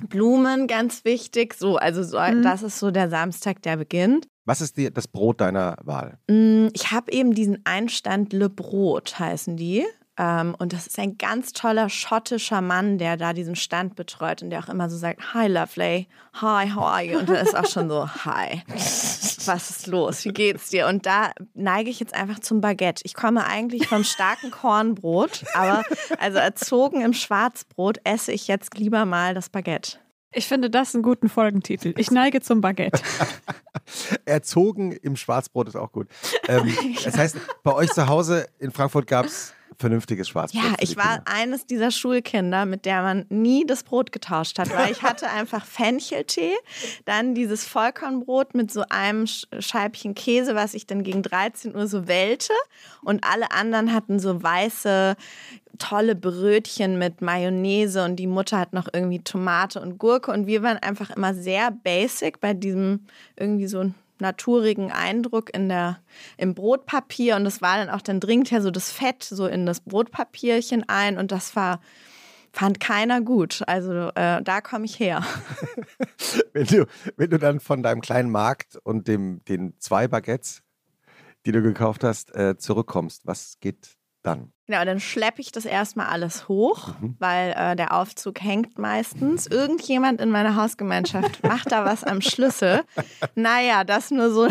[0.08, 1.54] Blumen, ganz wichtig.
[1.54, 2.42] So, also so, mhm.
[2.42, 4.28] das ist so der Samstag, der beginnt.
[4.44, 6.18] Was ist die, das Brot deiner Wahl?
[6.28, 9.84] Mm, ich habe eben diesen Einstand Le Brot, heißen die.
[10.16, 14.50] Ähm, und das ist ein ganz toller schottischer Mann, der da diesen Stand betreut und
[14.50, 17.18] der auch immer so sagt, Hi Lovely, hi, how are you?
[17.18, 20.24] Und dann ist auch schon so, Hi, was ist los?
[20.24, 20.86] Wie geht's dir?
[20.86, 23.02] Und da neige ich jetzt einfach zum Baguette.
[23.04, 25.84] Ich komme eigentlich vom starken Kornbrot, aber
[26.18, 29.98] also erzogen im Schwarzbrot esse ich jetzt lieber mal das Baguette.
[30.34, 31.94] Ich finde das einen guten Folgentitel.
[31.96, 33.00] Ich neige zum Baguette.
[34.24, 36.08] Erzogen im Schwarzbrot ist auch gut.
[36.48, 40.62] Ähm, das heißt, bei euch zu Hause in Frankfurt gab es vernünftiges Schwarzbrot.
[40.62, 44.92] Ja, ich war eines dieser Schulkinder, mit der man nie das Brot getauscht hat, weil
[44.92, 46.52] ich hatte einfach Fencheltee,
[47.04, 52.06] dann dieses Vollkornbrot mit so einem Scheibchen Käse, was ich dann gegen 13 Uhr so
[52.06, 52.52] wählte
[53.02, 55.16] und alle anderen hatten so weiße
[55.78, 60.62] tolle Brötchen mit Mayonnaise und die Mutter hat noch irgendwie Tomate und Gurke und wir
[60.62, 63.06] waren einfach immer sehr basic bei diesem
[63.36, 66.00] irgendwie so naturigen Eindruck in der,
[66.36, 69.66] im Brotpapier und das war dann auch, dann dringt ja so das Fett so in
[69.66, 71.80] das Brotpapierchen ein und das war,
[72.52, 73.62] fand keiner gut.
[73.66, 75.24] Also äh, da komme ich her.
[76.52, 80.62] wenn, du, wenn du dann von deinem kleinen Markt und dem, den zwei Baguettes,
[81.44, 84.53] die du gekauft hast, äh, zurückkommst, was geht dann?
[84.66, 87.16] Genau, dann schleppe ich das erstmal alles hoch, mhm.
[87.18, 89.46] weil äh, der Aufzug hängt meistens.
[89.46, 92.82] Irgendjemand in meiner Hausgemeinschaft macht da was am Schlüssel.
[93.34, 94.48] Naja, das nur so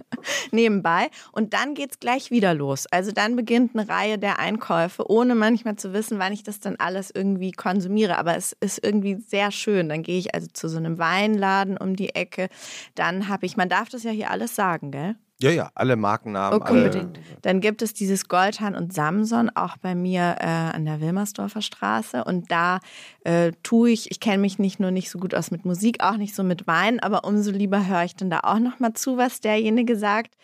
[0.50, 1.10] nebenbei.
[1.32, 2.86] Und dann geht es gleich wieder los.
[2.90, 6.76] Also dann beginnt eine Reihe der Einkäufe, ohne manchmal zu wissen, wann ich das dann
[6.76, 8.16] alles irgendwie konsumiere.
[8.16, 9.90] Aber es ist irgendwie sehr schön.
[9.90, 12.48] Dann gehe ich also zu so einem Weinladen um die Ecke.
[12.94, 15.16] Dann habe ich, man darf das ja hier alles sagen, gell?
[15.42, 16.60] Ja, ja, alle Markennamen.
[16.60, 16.72] Okay.
[16.72, 17.18] Unbedingt.
[17.42, 22.24] Dann gibt es dieses Goldhahn und Samson auch bei mir äh, an der Wilmersdorfer Straße.
[22.24, 22.80] Und da
[23.24, 26.18] äh, tue ich, ich kenne mich nicht nur nicht so gut aus mit Musik, auch
[26.18, 29.40] nicht so mit Wein, aber umso lieber höre ich dann da auch nochmal zu, was
[29.40, 30.34] derjenige sagt.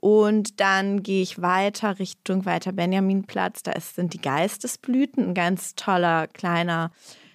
[0.00, 3.62] Und dann gehe ich weiter Richtung weiter Benjaminplatz.
[3.62, 6.90] Da ist, sind die Geistesblüten, ein ganz toller, kleiner,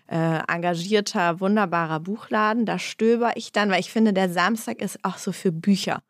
[0.07, 2.65] äh, engagierter, wunderbarer Buchladen.
[2.65, 6.01] Da stöber ich dann, weil ich finde, der Samstag ist auch so für Bücher.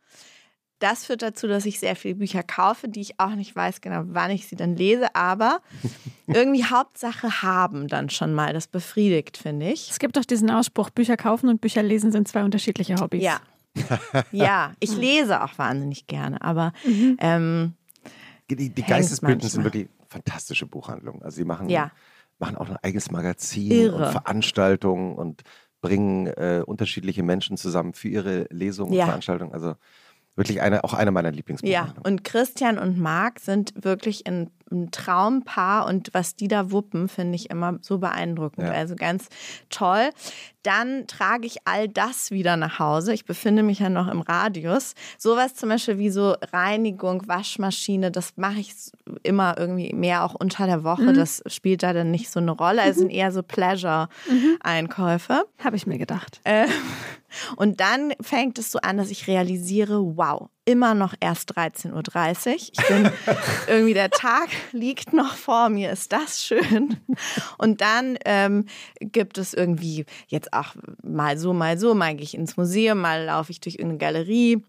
[0.85, 4.03] Das führt dazu, dass ich sehr viele Bücher kaufe, die ich auch nicht weiß genau,
[4.05, 5.61] wann ich sie dann lese, aber
[6.27, 8.53] irgendwie Hauptsache haben dann schon mal.
[8.53, 9.89] Das befriedigt, finde ich.
[9.89, 13.23] Es gibt doch diesen Ausspruch, Bücher kaufen und Bücher lesen sind zwei unterschiedliche Hobbys.
[13.23, 13.39] Ja.
[14.31, 17.17] ja, ich lese auch wahnsinnig gerne, aber mhm.
[17.19, 17.73] ähm,
[18.47, 21.23] die, die Geistesblüten sind wirklich fantastische Buchhandlungen.
[21.23, 21.89] Also sie machen, ja.
[22.37, 23.95] machen auch ein eigenes Magazin Irre.
[23.95, 25.41] und Veranstaltungen und
[25.81, 29.05] bringen äh, unterschiedliche Menschen zusammen für ihre Lesungen ja.
[29.05, 29.51] und Veranstaltungen.
[29.51, 29.73] Also
[30.35, 31.71] Wirklich eine, auch eine meiner Lieblingsbücher.
[31.71, 37.07] Ja, und Christian und Marc sind wirklich ein, ein Traumpaar und was die da wuppen,
[37.07, 38.67] finde ich immer so beeindruckend.
[38.67, 38.73] Ja.
[38.73, 39.29] Also ganz
[39.69, 40.09] toll.
[40.61, 43.13] Dann trage ich all das wieder nach Hause.
[43.13, 44.93] Ich befinde mich ja noch im Radius.
[45.17, 48.73] Sowas zum Beispiel wie so Reinigung, Waschmaschine, das mache ich
[49.23, 51.03] immer irgendwie mehr auch unter der Woche.
[51.03, 51.13] Mhm.
[51.13, 52.81] Das spielt da dann nicht so eine Rolle.
[52.83, 55.33] Es sind eher so Pleasure-Einkäufe.
[55.33, 55.63] Mhm.
[55.63, 56.41] Habe ich mir gedacht.
[56.43, 56.67] Äh,
[57.55, 62.55] und dann fängt es so an, dass ich realisiere, wow, immer noch erst 13.30 Uhr.
[62.55, 63.11] Ich bin
[63.67, 66.97] irgendwie, der Tag liegt noch vor mir, ist das schön.
[67.57, 68.65] Und dann ähm,
[68.99, 73.25] gibt es irgendwie jetzt auch mal so, mal so, mal gehe ich ins Museum, mal
[73.25, 74.63] laufe ich durch irgendeine Galerie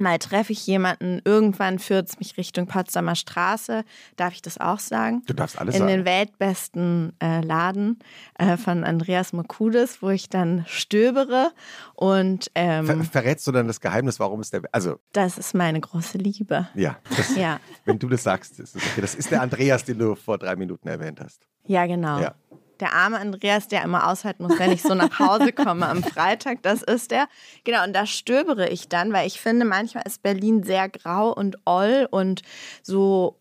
[0.00, 3.84] Mal treffe ich jemanden, irgendwann führt es mich Richtung Potsdamer Straße.
[4.16, 5.22] Darf ich das auch sagen?
[5.26, 5.92] Du darfst alles In sagen.
[5.92, 7.98] den weltbesten äh, Laden
[8.38, 11.52] äh, von Andreas Mokudes, wo ich dann stöbere
[11.94, 15.80] und ähm, Ver verrätst du dann das Geheimnis, warum es der also Das ist meine
[15.80, 16.68] große Liebe.
[16.74, 17.60] Ja, das, ja.
[17.84, 19.00] wenn du das sagst, ist es okay.
[19.00, 21.46] Das ist der Andreas, den du vor drei Minuten erwähnt hast.
[21.66, 22.20] Ja, genau.
[22.20, 22.34] Ja
[22.80, 26.62] der arme Andreas, der immer aushalten muss, wenn ich so nach Hause komme am Freitag,
[26.62, 27.28] das ist der.
[27.64, 31.58] Genau, und da stöbere ich dann, weil ich finde, manchmal ist Berlin sehr grau und
[31.64, 32.42] oll und
[32.82, 33.36] so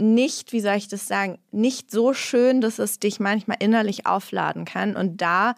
[0.00, 4.64] nicht, wie soll ich das sagen, nicht so schön, dass es dich manchmal innerlich aufladen
[4.64, 4.96] kann.
[4.96, 5.54] Und da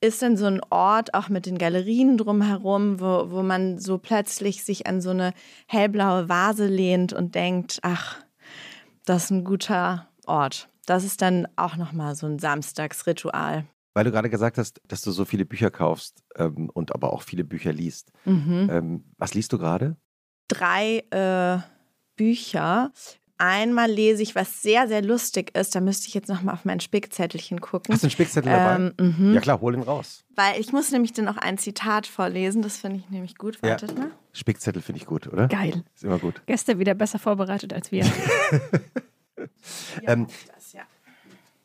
[0.00, 4.64] ist dann so ein Ort, auch mit den Galerien drumherum, wo, wo man so plötzlich
[4.64, 5.32] sich an so eine
[5.66, 8.16] hellblaue Vase lehnt und denkt, ach,
[9.04, 10.68] das ist ein guter Ort.
[10.88, 13.66] Das ist dann auch nochmal so ein Samstagsritual.
[13.92, 17.20] Weil du gerade gesagt hast, dass du so viele Bücher kaufst ähm, und aber auch
[17.20, 18.10] viele Bücher liest.
[18.24, 18.68] Mhm.
[18.72, 19.96] Ähm, was liest du gerade?
[20.48, 21.58] Drei äh,
[22.16, 22.90] Bücher.
[23.36, 25.74] einmal lese ich, was sehr, sehr lustig ist.
[25.74, 27.92] Da müsste ich jetzt nochmal auf mein Spickzettelchen gucken.
[27.92, 28.92] Hast du einen Spickzettel dabei?
[28.98, 29.34] Ähm, mhm.
[29.34, 30.24] Ja klar, hol ihn raus.
[30.36, 32.62] Weil ich muss nämlich dann auch ein Zitat vorlesen.
[32.62, 33.58] Das finde ich nämlich gut.
[33.62, 33.72] Ja.
[33.72, 34.10] Wartet mal.
[34.32, 35.48] Spickzettel finde ich gut, oder?
[35.48, 35.84] Geil.
[35.94, 36.40] Ist immer gut.
[36.46, 38.06] Gäste wieder besser vorbereitet als wir.
[40.06, 40.82] Ähm, Das, ja.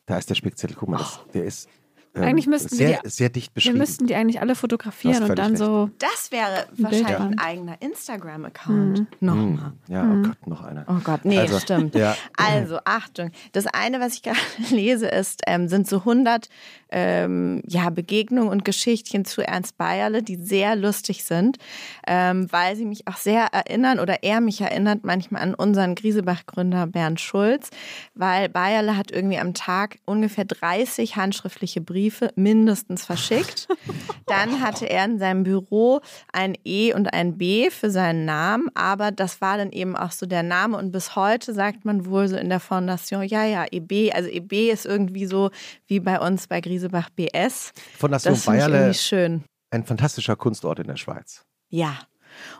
[0.06, 0.76] Da ist der Spickzettel.
[0.78, 1.68] Guck mal, das, der ist
[2.16, 3.78] ähm, Eigentlich müssten wir sehr, die- sehr dicht wir beschrieben.
[3.78, 5.58] müssten die eigentlich alle fotografieren und dann recht.
[5.58, 5.90] so.
[5.98, 7.32] das wäre wahrscheinlich dran.
[7.32, 9.20] ein eigener Instagram-Account.
[9.20, 9.72] Nochmal.
[9.88, 10.84] Ja, oh Gott, noch einer.
[10.88, 11.96] Oh Gott, nee, Also, stimmt.
[11.96, 12.16] ja.
[12.36, 13.32] Also, Achtung.
[13.50, 14.38] Das eine, was ich gerade
[14.70, 16.48] lese, ist, ähm, sind so 100
[16.94, 21.58] ähm, ja, Begegnungen und Geschichtchen zu Ernst Bayerle, die sehr lustig sind,
[22.06, 26.86] ähm, weil sie mich auch sehr erinnern oder er mich erinnert manchmal an unseren Griesebach-Gründer
[26.86, 27.70] Bernd Schulz,
[28.14, 33.66] weil Bayerle hat irgendwie am Tag ungefähr 30 handschriftliche Briefe mindestens verschickt.
[34.26, 36.00] Dann hatte er in seinem Büro
[36.32, 40.26] ein E und ein B für seinen Namen, aber das war dann eben auch so
[40.26, 44.12] der Name und bis heute sagt man wohl so in der Fondation, ja, ja, EB,
[44.14, 45.50] also EB ist irgendwie so
[45.86, 47.72] wie bei uns bei Griesebach BS.
[47.98, 49.44] Fondation Das Bayerle, schön.
[49.70, 51.44] ein fantastischer Kunstort in der Schweiz.
[51.68, 51.98] Ja.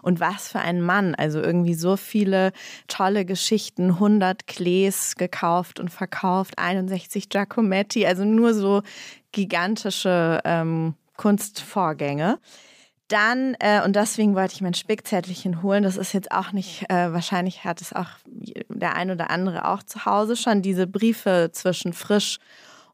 [0.03, 1.15] Und was für ein Mann.
[1.15, 2.53] Also irgendwie so viele
[2.87, 3.91] tolle Geschichten.
[3.93, 8.07] 100 Klees gekauft und verkauft, 61 Giacometti.
[8.07, 8.83] Also nur so
[9.33, 12.39] gigantische ähm, Kunstvorgänge.
[13.09, 15.83] Dann, äh, und deswegen wollte ich mein Spickzettelchen holen.
[15.83, 19.83] Das ist jetzt auch nicht, äh, wahrscheinlich hat es auch der ein oder andere auch
[19.83, 22.39] zu Hause schon, diese Briefe zwischen Frisch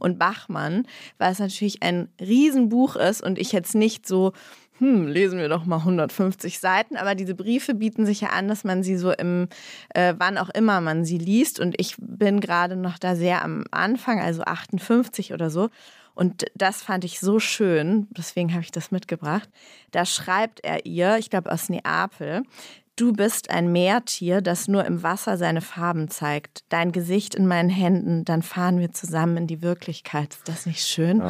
[0.00, 0.86] und Bachmann,
[1.18, 4.32] weil es natürlich ein Riesenbuch ist und ich jetzt nicht so,
[4.78, 8.64] hm, lesen wir doch mal 150 Seiten, aber diese Briefe bieten sich ja an, dass
[8.64, 9.48] man sie so im,
[9.94, 13.64] äh, wann auch immer man sie liest und ich bin gerade noch da sehr am
[13.70, 15.68] Anfang, also 58 oder so.
[16.14, 19.48] Und das fand ich so schön, deswegen habe ich das mitgebracht.
[19.90, 22.42] Da schreibt er ihr, ich glaube aus Neapel,
[23.00, 26.64] Du bist ein Meertier, das nur im Wasser seine Farben zeigt.
[26.68, 30.34] Dein Gesicht in meinen Händen, dann fahren wir zusammen in die Wirklichkeit.
[30.34, 31.22] Ist das nicht schön?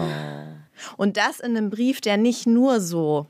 [0.96, 3.28] Und das in einem Brief, der nicht nur so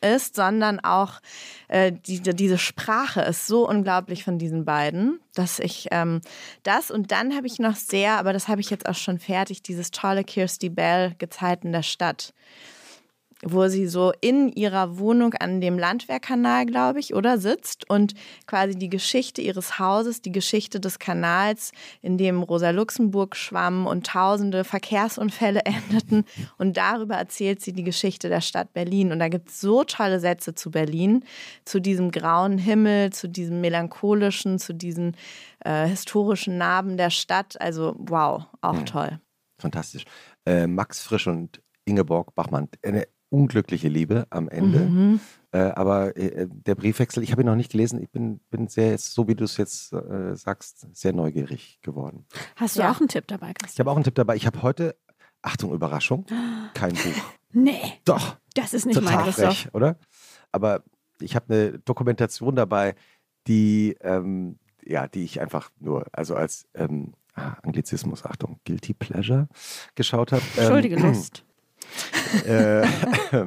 [0.00, 1.20] ist, sondern auch
[1.68, 6.22] äh, die, diese Sprache ist so unglaublich von diesen beiden, dass ich ähm,
[6.62, 9.62] das und dann habe ich noch sehr, aber das habe ich jetzt auch schon fertig,
[9.62, 12.32] dieses tolle Kirsty Bell Gezeiten der Stadt
[13.42, 18.14] wo sie so in ihrer Wohnung an dem Landwehrkanal, glaube ich, oder sitzt und
[18.46, 24.06] quasi die Geschichte ihres Hauses, die Geschichte des Kanals, in dem Rosa Luxemburg schwamm und
[24.06, 26.24] tausende Verkehrsunfälle endeten.
[26.56, 29.12] Und darüber erzählt sie die Geschichte der Stadt Berlin.
[29.12, 31.24] Und da gibt es so tolle Sätze zu Berlin,
[31.64, 35.14] zu diesem grauen Himmel, zu diesem melancholischen, zu diesen
[35.60, 37.60] äh, historischen Narben der Stadt.
[37.60, 39.20] Also wow, auch toll.
[39.58, 40.04] Fantastisch.
[40.46, 44.80] Äh, Max Frisch und Ingeborg Bachmann, eine unglückliche Liebe am Ende.
[44.80, 45.20] Mhm.
[45.52, 48.00] Äh, aber äh, der Briefwechsel, ich habe ihn noch nicht gelesen.
[48.02, 52.24] Ich bin, bin sehr, so wie du es jetzt äh, sagst, sehr neugierig geworden.
[52.56, 52.90] Hast du Ja.
[52.90, 53.84] auch einen Tipp dabei, Ich Christian?
[53.84, 54.36] habe auch einen Tipp dabei.
[54.36, 54.96] Ich habe heute,
[55.42, 56.24] Achtung, Überraschung,
[56.74, 57.00] kein Buch.
[57.52, 59.44] Nee, Doch, das ist nicht mein Christoph.
[59.60, 59.96] frech, oder?
[60.52, 60.82] Aber
[61.22, 62.94] ich habe eine Dokumentation dabei,
[63.46, 69.48] die, ähm, ja, die ich einfach nur, also als ähm, ah, Anglizismus, Achtung, Guilty Pleasure
[69.94, 70.42] geschaut habe.
[70.58, 71.45] Ähm, Schuldige Lust.
[72.46, 72.86] äh,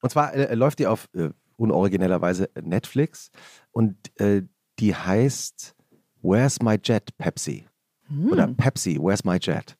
[0.00, 3.30] und zwar äh, läuft die auf äh, unoriginellerweise Netflix
[3.72, 4.42] und äh,
[4.78, 5.74] die heißt
[6.22, 7.66] Where's My Jet Pepsi?
[8.30, 9.76] Oder Pepsi, Where's My Jet?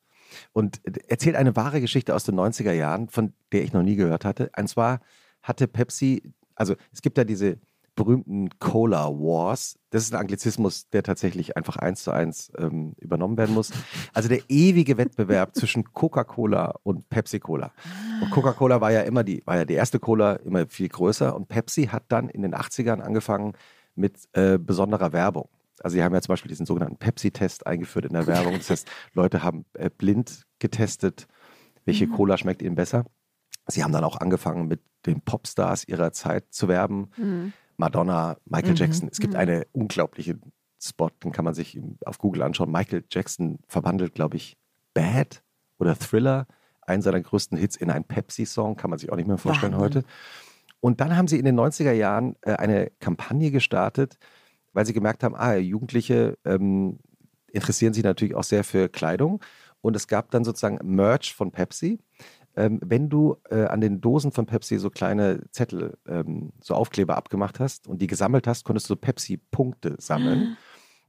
[0.52, 3.96] Und äh, erzählt eine wahre Geschichte aus den 90er Jahren, von der ich noch nie
[3.96, 4.50] gehört hatte.
[4.56, 5.00] Und zwar
[5.42, 7.58] hatte Pepsi, also es gibt ja diese
[7.96, 9.78] berühmten Cola Wars.
[9.90, 13.72] Das ist ein Anglizismus, der tatsächlich einfach eins zu eins ähm, übernommen werden muss.
[14.12, 17.72] Also der ewige Wettbewerb zwischen Coca-Cola und Pepsi-Cola.
[18.22, 21.34] Und Coca-Cola war ja immer die, war ja die erste Cola, immer viel größer.
[21.34, 23.54] Und Pepsi hat dann in den 80ern angefangen
[23.96, 25.48] mit äh, besonderer Werbung.
[25.80, 28.54] Also sie haben ja zum Beispiel diesen sogenannten Pepsi-Test eingeführt in der Werbung.
[28.54, 31.26] Das heißt, Leute haben äh, blind getestet,
[31.86, 33.04] welche Cola schmeckt ihnen besser.
[33.68, 37.10] Sie haben dann auch angefangen, mit den Popstars ihrer Zeit zu werben.
[37.16, 37.52] Mhm.
[37.76, 39.08] Madonna, Michael Jackson.
[39.10, 40.38] Es gibt eine unglaubliche
[40.82, 42.70] Spot, den kann man sich auf Google anschauen.
[42.70, 44.56] Michael Jackson verwandelt, glaube ich,
[44.94, 45.42] Bad
[45.78, 46.46] oder Thriller,
[46.82, 50.02] einen seiner größten Hits, in einen Pepsi-Song, kann man sich auch nicht mehr vorstellen Wahnsinn.
[50.02, 50.04] heute.
[50.80, 54.18] Und dann haben sie in den 90er Jahren äh, eine Kampagne gestartet,
[54.72, 56.98] weil sie gemerkt haben, ah, Jugendliche ähm,
[57.50, 59.42] interessieren sich natürlich auch sehr für Kleidung.
[59.80, 61.98] Und es gab dann sozusagen Merch von Pepsi.
[62.56, 67.16] Ähm, wenn du äh, an den Dosen von Pepsi so kleine Zettel, ähm, so Aufkleber
[67.16, 70.56] abgemacht hast und die gesammelt hast, konntest du Pepsi-Punkte sammeln.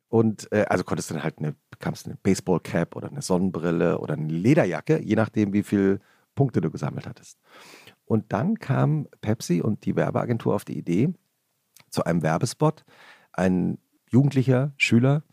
[0.09, 4.13] Und äh, also konntest du dann halt eine, bekamst eine Baseball-Cap oder eine Sonnenbrille oder
[4.13, 5.99] eine Lederjacke, je nachdem, wie viele
[6.35, 7.39] Punkte du gesammelt hattest.
[8.05, 11.13] Und dann kam Pepsi und die Werbeagentur auf die Idee,
[11.89, 12.85] zu einem Werbespot,
[13.33, 13.77] ein
[14.09, 15.23] jugendlicher Schüler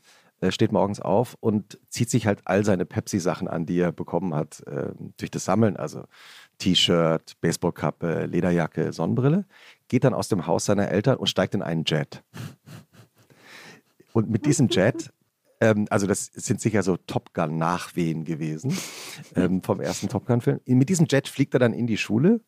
[0.44, 4.34] äh, steht morgens auf und zieht sich halt all seine Pepsi-Sachen an, die er bekommen
[4.34, 5.76] hat äh, durch das Sammeln.
[5.76, 6.04] Also
[6.58, 9.46] T-Shirt, Baseballkappe, Lederjacke, Sonnenbrille.
[9.88, 12.22] Geht dann aus dem Haus seiner Eltern und steigt in einen Jet.
[14.12, 15.10] Und mit diesem Jet
[15.60, 18.76] ähm, also das sind sicher so Top Gun-Nachwehen gewesen
[19.36, 20.60] ähm, vom ersten Top Gun-Film.
[20.66, 22.40] Mit diesem Jet fliegt er dann in die Schule,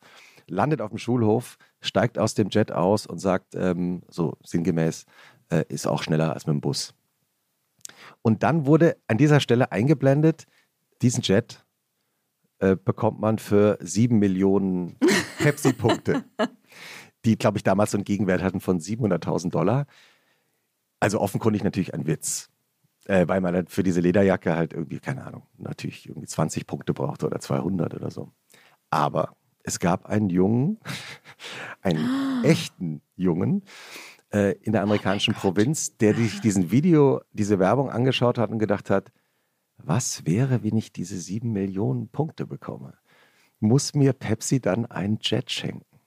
[0.49, 5.07] landet auf dem Schulhof, steigt aus dem Jet aus und sagt, ähm, so sinngemäß,
[5.51, 6.95] äh, ist auch schneller als mit dem Bus.
[8.27, 10.47] Und dann wurde an dieser Stelle eingeblendet,
[11.01, 11.65] diesen Jet
[12.59, 14.99] äh, bekommt man für sieben Millionen
[15.39, 16.25] Pepsi-Punkte,
[17.25, 19.87] die, glaube ich, damals so einen Gegenwert hatten von 700.000 Dollar.
[20.99, 22.51] Also offenkundig natürlich ein Witz
[23.05, 26.95] äh, weil man dann für diese Lederjacke halt irgendwie, keine Ahnung, natürlich irgendwie 20 Punkte
[26.95, 28.33] brauchte oder 200 oder so.
[28.91, 30.81] Aber es gab einen Jungen,
[31.81, 33.63] einen echten Jungen
[34.37, 38.59] äh, in der amerikanischen oh Provinz, der sich diesen Video, diese Werbung angeschaut hat und
[38.59, 39.11] gedacht hat,
[39.79, 42.95] was wäre, wenn ich diese sieben Millionen Punkte bekomme?
[43.61, 46.01] Muss mir Pepsi dann einen Jet schenken?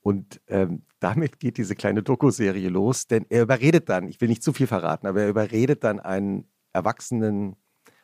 [0.00, 4.42] Und ähm, damit geht diese kleine Doku-Serie los, denn er überredet dann, ich will nicht
[4.42, 7.56] zu viel verraten, aber er überredet dann einen erwachsenen,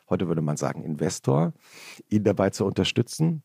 [0.09, 1.53] heute würde man sagen, Investor,
[2.09, 3.43] ihn dabei zu unterstützen.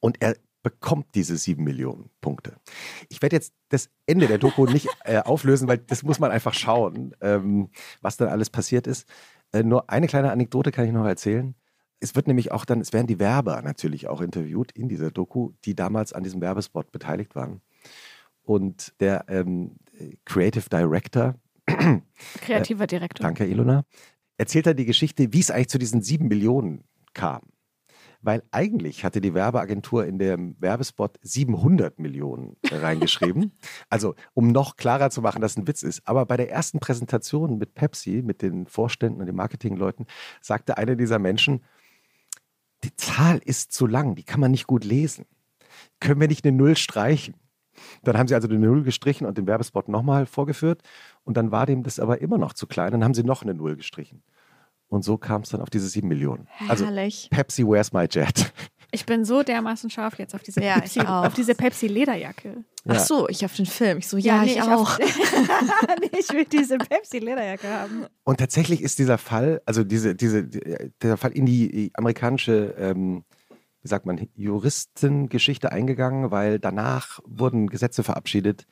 [0.00, 2.56] Und er bekommt diese sieben Millionen Punkte.
[3.08, 6.54] Ich werde jetzt das Ende der Doku nicht äh, auflösen, weil das muss man einfach
[6.54, 9.08] schauen, ähm, was dann alles passiert ist.
[9.52, 11.54] Äh, nur eine kleine Anekdote kann ich noch erzählen.
[12.00, 15.52] Es wird nämlich auch dann, es werden die Werber natürlich auch interviewt in dieser Doku,
[15.64, 17.60] die damals an diesem Werbespot beteiligt waren
[18.42, 19.76] und der ähm,
[20.24, 21.36] Creative Director.
[22.40, 23.24] Kreativer Direktor.
[23.24, 23.84] Äh, danke, Ilona.
[24.36, 26.84] Erzählt er die Geschichte, wie es eigentlich zu diesen sieben Millionen
[27.14, 27.42] kam.
[28.22, 33.52] Weil eigentlich hatte die Werbeagentur in dem Werbespot 700 Millionen reingeschrieben.
[33.90, 36.06] also, um noch klarer zu machen, dass es ein Witz ist.
[36.06, 40.06] Aber bei der ersten Präsentation mit Pepsi, mit den Vorständen und den Marketingleuten,
[40.40, 41.62] sagte einer dieser Menschen,
[42.84, 45.26] die Zahl ist zu lang, die kann man nicht gut lesen.
[46.00, 47.34] Können wir nicht eine Null streichen?
[48.02, 50.82] Dann haben sie also eine Null gestrichen und den Werbespot nochmal vorgeführt.
[51.24, 52.92] Und dann war dem das aber immer noch zu klein.
[52.92, 54.22] Dann haben sie noch eine Null gestrichen.
[54.92, 56.46] Und so kam es dann auf diese sieben Millionen.
[56.68, 57.28] Also Herrlich.
[57.30, 58.52] Pepsi, where's my jet?
[58.90, 61.24] Ich bin so dermaßen scharf jetzt auf diese Ja, Pepsi, ich auch.
[61.24, 62.62] auf diese Pepsi-Lederjacke.
[62.86, 63.96] Ach so, ich auf den Film.
[63.96, 64.82] Ich so, ja, ich nee, auch.
[64.82, 64.98] Auf,
[66.00, 68.04] nee, ich will diese Pepsi-Lederjacke haben.
[68.24, 73.24] Und tatsächlich ist dieser Fall, also diese, diese, der Fall in die amerikanische, ähm,
[73.80, 78.66] wie sagt man, Juristengeschichte eingegangen, weil danach wurden Gesetze verabschiedet,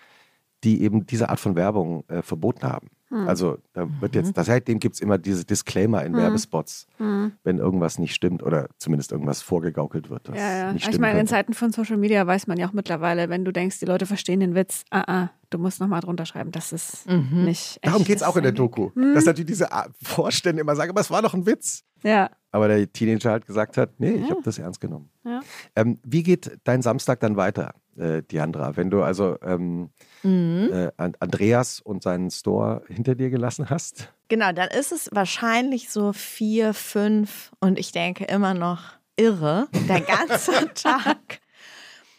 [0.65, 2.91] die eben diese Art von Werbung äh, verboten haben.
[3.11, 3.29] Hm.
[3.29, 6.21] Also da wird jetzt, das seitdem gibt es immer diese Disclaimer in Hm.
[6.23, 7.33] Werbespots, Hm.
[7.43, 10.29] wenn irgendwas nicht stimmt oder zumindest irgendwas vorgegaukelt wird.
[10.29, 10.73] Ja, ja.
[10.73, 11.27] Nicht Ich meine, in.
[11.27, 14.41] Zeiten von Social Media weiß man ja auch mittlerweile, wenn du denkst, die Leute verstehen
[14.41, 17.45] den Witz, ah, ah, du musst nochmal drunter schreiben, das ist Mhm.
[17.45, 17.87] nicht echt.
[17.87, 18.91] Darum geht es auch in der Doku.
[18.95, 19.15] Hm.
[19.15, 19.69] Dass natürlich diese
[20.03, 21.83] Vorstände immer sagen, aber es war doch ein Witz.
[22.03, 22.31] Ja.
[22.53, 24.31] Aber der Teenager halt gesagt hat, nee, ich Ja.
[24.31, 25.11] habe das ernst genommen.
[25.25, 25.41] Ja.
[25.77, 28.77] Ähm, wie geht dein Samstag dann weiter, äh, Diandra?
[28.77, 29.91] Wenn du also ähm,
[30.23, 30.69] Mhm.
[30.73, 34.13] äh, An- Andreas und seinen Store hinter dir gelassen hast?
[34.29, 38.83] Genau, dann ist es wahrscheinlich so vier, fünf und ich denke immer noch
[39.17, 41.41] irre, der ganze Tag.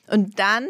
[0.08, 0.70] Und dann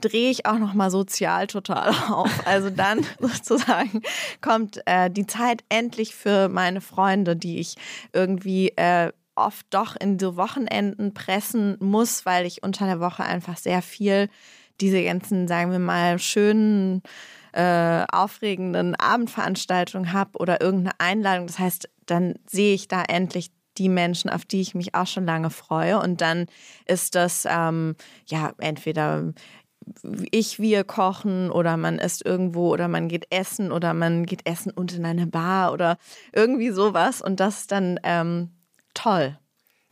[0.00, 2.30] drehe ich auch noch mal sozial total auf.
[2.46, 4.02] Also dann sozusagen
[4.40, 7.74] kommt äh, die Zeit endlich für meine Freunde, die ich
[8.12, 13.56] irgendwie äh, oft doch in so Wochenenden pressen muss, weil ich unter der Woche einfach
[13.56, 14.28] sehr viel
[14.80, 17.02] diese ganzen, sagen wir mal, schönen
[17.52, 21.46] äh, aufregenden Abendveranstaltung habe oder irgendeine Einladung.
[21.46, 25.24] Das heißt, dann sehe ich da endlich die Menschen, auf die ich mich auch schon
[25.24, 26.00] lange freue.
[26.00, 26.46] Und dann
[26.86, 27.94] ist das ähm,
[28.26, 29.32] ja entweder
[30.30, 34.70] ich, wir kochen oder man isst irgendwo oder man geht essen oder man geht essen
[34.70, 35.98] und in eine Bar oder
[36.32, 37.22] irgendwie sowas.
[37.22, 38.50] Und das ist dann ähm,
[38.94, 39.38] toll.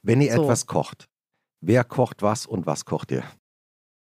[0.03, 0.43] Wenn ihr So.
[0.43, 1.09] etwas kocht,
[1.61, 3.25] wer kocht was und was kocht ihr?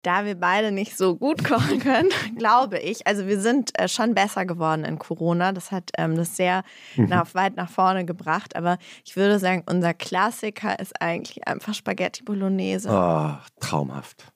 [0.02, 3.06] Da wir beide nicht so gut kochen können, glaube ich.
[3.06, 5.52] Also wir sind äh, schon besser geworden in Corona.
[5.52, 6.64] Das hat ähm, das sehr
[6.95, 8.56] nach, weit nach vorne gebracht.
[8.56, 12.89] Aber ich würde sagen, unser Klassiker ist eigentlich einfach Spaghetti Bolognese.
[12.89, 14.32] Oh, traumhaft.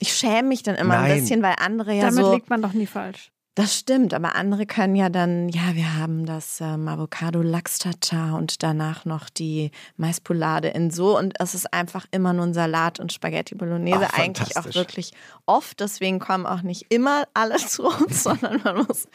[0.00, 1.12] Ich schäme mich dann immer Nein.
[1.12, 2.34] ein bisschen, weil andere ja Damit so.
[2.34, 3.30] liegt man doch nie falsch.
[3.56, 8.36] Das stimmt, aber andere können ja dann, ja, wir haben das ähm, Avocado Lachs Tartar
[8.36, 12.98] und danach noch die Maispolade in so und es ist einfach immer nur ein Salat
[12.98, 15.12] und Spaghetti Bolognese, Ach, eigentlich auch wirklich
[15.46, 19.06] oft, deswegen kommen auch nicht immer alle zu uns, sondern man muss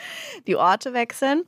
[0.47, 1.43] die Orte wechseln.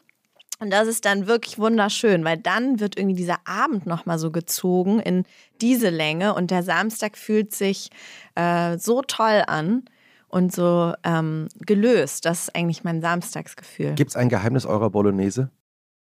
[0.60, 5.00] Und das ist dann wirklich wunderschön, weil dann wird irgendwie dieser Abend nochmal so gezogen
[5.00, 5.24] in
[5.62, 7.90] diese Länge und der Samstag fühlt sich
[8.36, 9.86] äh, so toll an
[10.32, 12.26] und so ähm, gelöst.
[12.26, 13.94] Das ist eigentlich mein Samstagsgefühl.
[13.96, 15.52] Gibt es ein Geheimnis eurer Bolognese?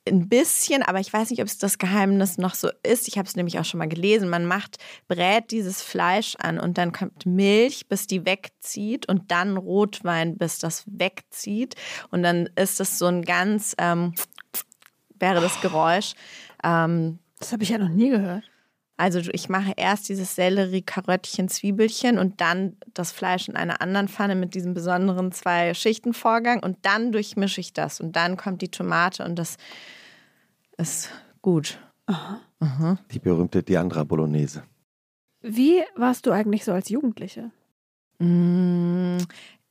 [0.07, 3.09] ein bisschen, aber ich weiß nicht, ob es das Geheimnis noch so ist.
[3.09, 4.29] Ich habe es nämlich auch schon mal gelesen.
[4.29, 4.77] Man macht,
[5.09, 10.59] brät dieses Fleisch an und dann kommt Milch, bis die wegzieht und dann Rotwein, bis
[10.59, 11.75] das wegzieht.
[12.11, 14.15] Und dann ist es so ein ganz, ähm,
[15.19, 16.13] wäre das Geräusch.
[16.63, 18.45] Ähm, das habe ich ja noch nie gehört.
[18.97, 24.07] Also ich mache erst dieses Sellerie, Karöttchen, Zwiebelchen und dann das Fleisch in einer anderen
[24.07, 29.25] Pfanne mit diesem besonderen Zwei-Schichten-Vorgang und dann durchmische ich das und dann kommt die Tomate
[29.25, 29.57] und das
[30.77, 31.11] ist
[31.43, 31.79] gut.
[32.07, 32.41] Aha.
[32.61, 32.99] Aha.
[33.11, 34.63] Die berühmte Diandra Bolognese.
[35.41, 37.51] Wie warst du eigentlich so als Jugendliche?
[38.19, 39.19] Mm,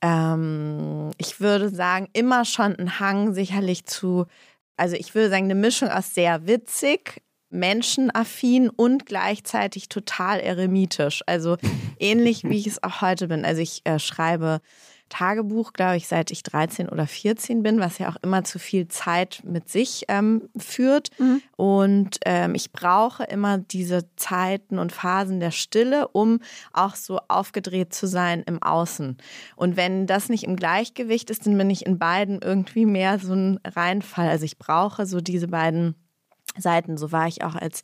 [0.02, 4.26] ähm, ich würde sagen, immer schon ein Hang sicherlich zu,
[4.76, 7.22] also ich würde sagen, eine Mischung aus sehr witzig,
[7.54, 11.22] menschenaffin und gleichzeitig total eremitisch.
[11.26, 11.56] Also
[11.98, 13.44] ähnlich wie ich es auch heute bin.
[13.44, 14.60] Also ich äh, schreibe
[15.10, 18.88] Tagebuch, glaube ich, seit ich 13 oder 14 bin, was ja auch immer zu viel
[18.88, 21.10] Zeit mit sich ähm, führt.
[21.18, 21.42] Mhm.
[21.56, 26.40] Und ähm, ich brauche immer diese Zeiten und Phasen der Stille, um
[26.72, 29.16] auch so aufgedreht zu sein im Außen.
[29.54, 33.34] Und wenn das nicht im Gleichgewicht ist, dann bin ich in beiden irgendwie mehr so
[33.34, 34.28] ein Reinfall.
[34.28, 35.94] Also ich brauche so diese beiden
[36.56, 36.96] Seiten.
[36.96, 37.82] So war ich auch als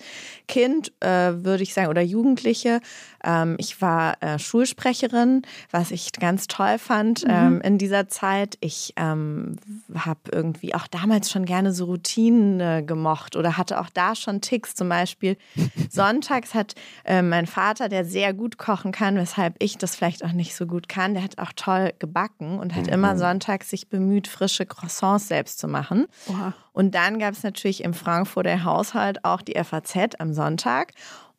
[0.49, 2.81] Kind, äh, würde ich sagen, oder Jugendliche.
[3.25, 7.31] Ähm, ich war äh, Schulsprecherin, was ich ganz toll fand mhm.
[7.31, 8.57] ähm, in dieser Zeit.
[8.61, 9.57] Ich ähm,
[9.95, 14.41] habe irgendwie auch damals schon gerne so Routinen äh, gemocht oder hatte auch da schon
[14.41, 14.75] Ticks.
[14.75, 15.37] Zum Beispiel
[15.91, 20.33] sonntags hat äh, mein Vater, der sehr gut kochen kann, weshalb ich das vielleicht auch
[20.33, 22.93] nicht so gut kann, der hat auch toll gebacken und hat mhm.
[22.93, 26.07] immer sonntags sich bemüht, frische Croissants selbst zu machen.
[26.29, 26.55] Oha.
[26.73, 30.93] Und dann gab es natürlich im Frankfurter Haushalt auch die FAZ am Sonntag.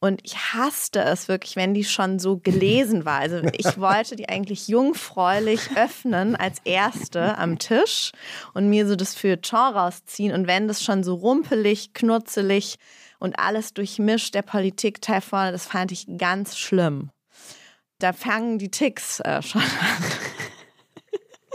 [0.04, 3.20] Und ich hasste es wirklich, wenn die schon so gelesen war.
[3.20, 8.12] Also ich wollte die eigentlich jungfräulich öffnen als erste am Tisch
[8.56, 10.34] und mir so das Feuilleton rausziehen.
[10.34, 12.78] Und wenn das schon so rumpelig, knutzelig
[13.20, 17.12] und alles durchmischt, der Politikteil vorne, das fand ich ganz schlimm.
[18.00, 20.04] Da fangen die Ticks äh, schon an.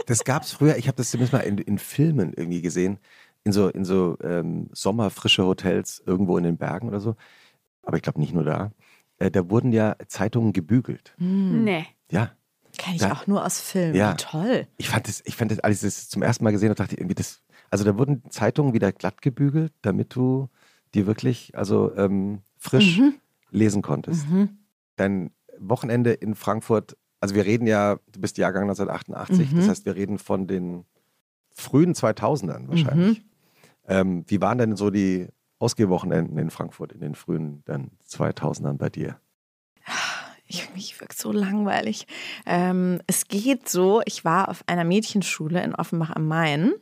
[0.05, 2.97] Das gab es früher, ich habe das zumindest mal in, in Filmen irgendwie gesehen
[3.47, 7.15] in so, in so ähm, sommerfrische Hotels irgendwo in den Bergen oder so.
[7.81, 8.71] Aber ich glaube nicht nur da.
[9.19, 11.15] Äh, da wurden ja Zeitungen gebügelt.
[11.17, 11.63] Hm.
[11.63, 11.85] Nee.
[12.11, 12.31] Ja.
[12.77, 13.95] Kenne ich da, auch nur aus Filmen.
[13.95, 14.11] Ja.
[14.11, 14.67] Wie toll.
[14.77, 16.95] Ich fand das, ich fand das, als ich das zum ersten Mal gesehen habe, dachte
[16.95, 17.41] ich irgendwie, das,
[17.71, 20.49] also da wurden Zeitungen wieder glatt gebügelt, damit du
[20.93, 23.15] die wirklich, also ähm, frisch mhm.
[23.49, 24.29] lesen konntest.
[24.29, 24.57] Mhm.
[24.97, 29.57] Dein Wochenende in Frankfurt, also wir reden ja, du bist Jahrgang 1988, mhm.
[29.57, 30.83] das heißt, wir reden von den
[31.53, 33.23] frühen 2000ern wahrscheinlich.
[33.87, 35.27] Ähm, wie waren denn so die
[35.59, 39.19] Ausgehwochenenden in Frankfurt in den frühen dann 2000ern bei dir?
[40.49, 42.07] Ich, mich wirkt so langweilig.
[42.45, 46.73] Ähm, es geht so, ich war auf einer Mädchenschule in Offenbach am Main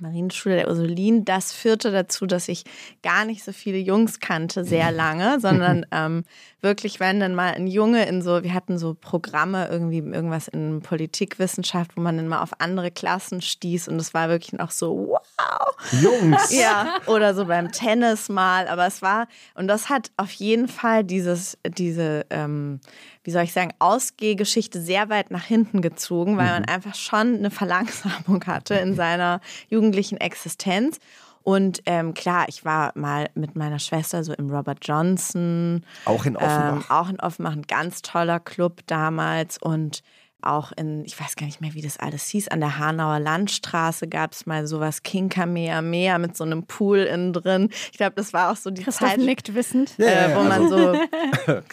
[0.00, 1.24] Marienschule der Ursulin.
[1.24, 2.64] Das führte dazu, dass ich
[3.02, 6.24] gar nicht so viele Jungs kannte, sehr lange, sondern ähm,
[6.60, 10.80] wirklich, wenn dann mal ein Junge in so, wir hatten so Programme, irgendwie irgendwas in
[10.80, 15.08] Politikwissenschaft, wo man dann mal auf andere Klassen stieß und es war wirklich noch so,
[15.08, 16.02] wow.
[16.02, 16.50] Jungs.
[16.60, 21.04] Ja, oder so beim Tennis mal, aber es war, und das hat auf jeden Fall
[21.04, 22.80] dieses, diese, ähm,
[23.24, 26.68] wie soll ich sagen, Ausgehgeschichte sehr weit nach hinten gezogen, weil man mhm.
[26.68, 30.98] einfach schon eine Verlangsamung hatte in seiner jugendlichen Existenz.
[31.42, 35.84] Und ähm, klar, ich war mal mit meiner Schwester so im Robert Johnson.
[36.04, 36.72] Auch in Offenbach.
[36.72, 39.56] Ähm, auch in Offenbach, ein ganz toller Club damals.
[39.58, 40.02] Und
[40.42, 44.08] auch in, ich weiß gar nicht mehr, wie das alles hieß, an der Hanauer Landstraße
[44.08, 47.70] gab es mal sowas Kinkermeer mit so einem Pool innen drin.
[47.92, 49.98] Ich glaube, das war auch so die Christoph Zeit, nickt wissend.
[49.98, 50.98] Äh, wo man so,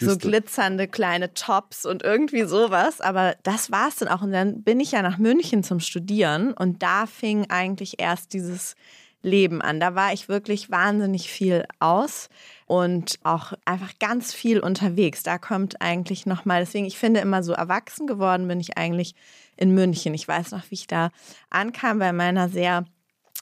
[0.00, 3.00] so glitzernde kleine Tops und irgendwie sowas.
[3.00, 4.22] Aber das war es dann auch.
[4.22, 8.74] Und dann bin ich ja nach München zum Studieren und da fing eigentlich erst dieses
[9.22, 9.80] Leben an.
[9.80, 12.28] Da war ich wirklich wahnsinnig viel aus
[12.68, 15.22] und auch einfach ganz viel unterwegs.
[15.22, 19.14] Da kommt eigentlich nochmal, deswegen, ich finde immer so erwachsen geworden bin ich eigentlich
[19.56, 20.12] in München.
[20.14, 21.10] Ich weiß noch, wie ich da
[21.50, 22.84] ankam bei meiner sehr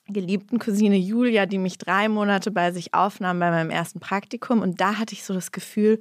[0.07, 4.63] geliebten Cousine Julia, die mich drei Monate bei sich aufnahm bei meinem ersten Praktikum.
[4.63, 6.01] Und da hatte ich so das Gefühl,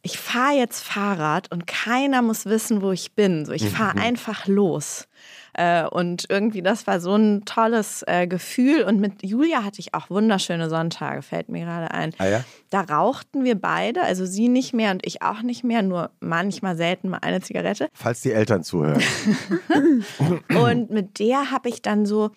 [0.00, 3.44] ich fahre jetzt Fahrrad und keiner muss wissen, wo ich bin.
[3.44, 4.02] So, ich fahre mhm.
[4.02, 5.08] einfach los.
[5.58, 8.82] Äh, und irgendwie, das war so ein tolles äh, Gefühl.
[8.82, 12.12] Und mit Julia hatte ich auch wunderschöne Sonntage, fällt mir gerade ein.
[12.18, 12.44] Ah, ja?
[12.68, 16.76] Da rauchten wir beide, also sie nicht mehr und ich auch nicht mehr, nur manchmal
[16.76, 17.88] selten mal eine Zigarette.
[17.94, 19.02] Falls die Eltern zuhören.
[20.62, 22.32] und mit der habe ich dann so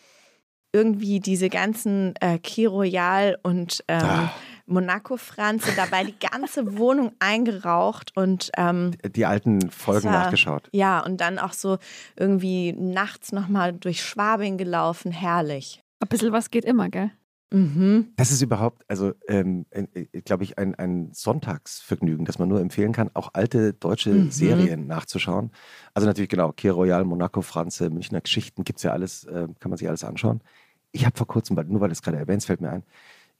[0.71, 4.33] irgendwie diese ganzen äh, Key Royal und ähm, ah.
[4.69, 10.69] Monaco-Franze, dabei die ganze Wohnung eingeraucht und ähm, die alten Folgen war, nachgeschaut.
[10.71, 11.77] Ja, und dann auch so
[12.15, 15.81] irgendwie nachts nochmal durch Schwabing gelaufen, herrlich.
[16.01, 17.11] Ein bisschen was geht immer, gell?
[17.51, 18.13] Mhm.
[18.15, 22.91] Das ist überhaupt, also ähm, äh, glaube ich, ein, ein Sonntagsvergnügen, das man nur empfehlen
[22.93, 24.31] kann, auch alte deutsche Mhm.
[24.31, 25.49] Serien nachzuschauen.
[25.95, 29.69] Also natürlich genau, Kier Royal, Monaco, Franze, Münchner Geschichten, gibt es ja alles, äh, kann
[29.71, 30.41] man sich alles anschauen.
[30.91, 32.83] Ich habe vor kurzem, weil- nur weil du es gerade erwähnst, fällt mir ein,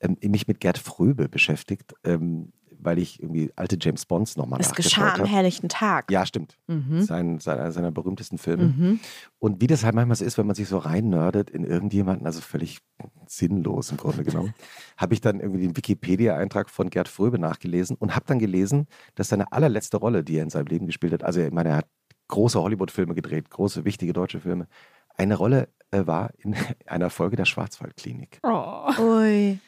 [0.02, 4.74] ähm, mich mit Gerd Fröbe beschäftigt, ähm, weil ich irgendwie alte James Bonds nochmal Es
[4.74, 5.38] geschah nachgeschaut am habe.
[5.38, 6.10] helllichten Tag.
[6.12, 6.58] Ja, stimmt.
[6.68, 7.02] Mhm.
[7.02, 8.64] Sein, sein, einer seiner berühmtesten Filme.
[8.76, 9.00] Mhm.
[9.38, 12.40] Und wie das halt manchmal so ist, wenn man sich so reinnördet in irgendjemanden, also
[12.40, 12.80] völlig
[13.28, 14.54] sinnlos im Grunde genommen,
[14.98, 19.28] habe ich dann irgendwie den Wikipedia-Eintrag von Gerd Fröbe nachgelesen und habe dann gelesen, dass
[19.28, 21.88] seine allerletzte Rolle, die er in seinem Leben gespielt hat, also ich meine, er hat
[22.30, 24.68] große Hollywood-Filme gedreht, große, wichtige deutsche Filme,
[25.18, 28.40] eine Rolle äh, war in einer Folge der Schwarzwaldklinik.
[28.44, 28.90] Oh.
[29.00, 29.60] Ui.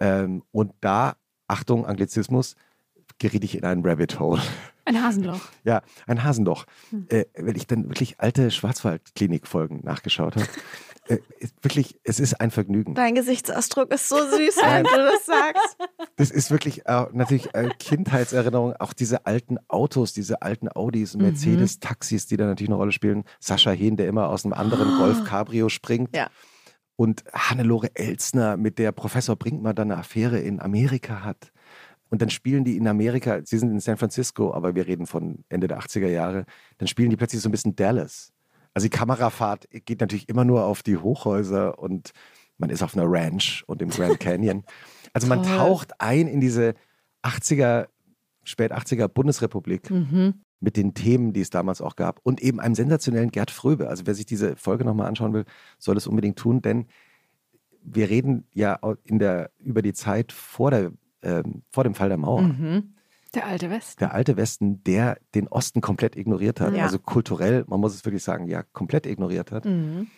[0.00, 2.56] Ähm, und da, Achtung, Anglizismus,
[3.18, 4.40] geriet ich in einen Rabbit Hole.
[4.86, 5.40] Ein Hasenloch.
[5.64, 6.64] Ja, ein Hasenloch.
[6.90, 7.06] Hm.
[7.10, 10.46] Äh, wenn ich dann wirklich alte Schwarzwaldklinik-Folgen nachgeschaut habe,
[11.08, 12.94] äh, ist wirklich, es ist ein Vergnügen.
[12.94, 15.76] Dein Gesichtsausdruck ist so süß, wenn du das sagst.
[16.16, 18.74] Das ist wirklich äh, natürlich äh, Kindheitserinnerung.
[18.78, 21.22] Auch diese alten Autos, diese alten Audis, Mhm.
[21.22, 23.24] Mercedes-Taxis, die da natürlich eine Rolle spielen.
[23.38, 26.10] Sascha Hehn, der immer aus einem anderen Golf Cabrio springt.
[26.14, 26.18] Ah.
[26.18, 26.30] Ja.
[27.00, 31.50] Und Hannelore Elsner, mit der Professor Brinkmann dann eine Affäre in Amerika hat.
[32.10, 35.42] Und dann spielen die in Amerika, sie sind in San Francisco, aber wir reden von
[35.48, 36.44] Ende der 80er Jahre,
[36.76, 38.34] dann spielen die plötzlich so ein bisschen Dallas.
[38.74, 42.10] Also die Kamerafahrt geht natürlich immer nur auf die Hochhäuser und
[42.58, 44.64] man ist auf einer Ranch und im Grand Canyon.
[45.14, 46.74] Also man taucht ein in diese
[47.24, 47.86] 80er,
[48.44, 50.34] spät 80er Bundesrepublik Mhm.
[50.60, 53.88] Mit den Themen, die es damals auch gab und eben einem sensationellen Gerd Fröbe.
[53.88, 55.44] Also wer sich diese Folge nochmal anschauen will,
[55.78, 56.86] soll es unbedingt tun, denn
[57.82, 60.92] wir reden ja in der, über die Zeit vor, der,
[61.22, 62.42] ähm, vor dem Fall der Mauer.
[62.42, 62.94] Mhm.
[63.34, 64.00] Der alte West.
[64.00, 66.82] Der alte Westen, der den Osten komplett ignoriert hat, Ja.
[66.82, 69.64] also kulturell, man muss es wirklich sagen, ja, komplett ignoriert hat.
[69.64, 70.08] Mhm.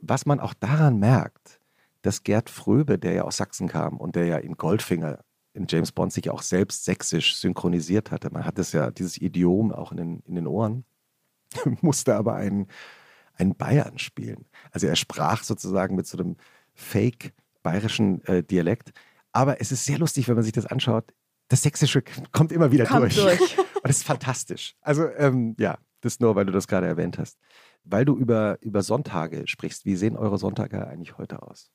[0.00, 1.60] Was man auch daran merkt,
[2.02, 5.20] dass Gerd Fröbe, der ja aus Sachsen kam und der ja in Goldfinger
[5.56, 9.72] in James Bond sich auch selbst sächsisch synchronisiert hatte, man hat das ja, dieses Idiom
[9.72, 10.84] auch in den, in den Ohren,
[11.80, 12.68] musste aber einen,
[13.34, 14.46] einen Bayern spielen.
[14.70, 16.36] Also er sprach sozusagen mit so einem
[16.74, 17.32] fake
[17.62, 18.92] bayerischen äh, Dialekt.
[19.32, 21.12] Aber es ist sehr lustig, wenn man sich das anschaut.
[21.48, 22.02] Das Sächsische
[22.32, 23.16] kommt immer wieder Kommt durch.
[23.16, 23.58] durch.
[23.58, 24.76] Und das ist fantastisch.
[24.80, 27.38] Also, ähm, ja, das nur, weil du das gerade erwähnt hast.
[27.84, 31.70] Weil du über, über Sonntage sprichst, wie sehen eure Sonntage eigentlich heute aus?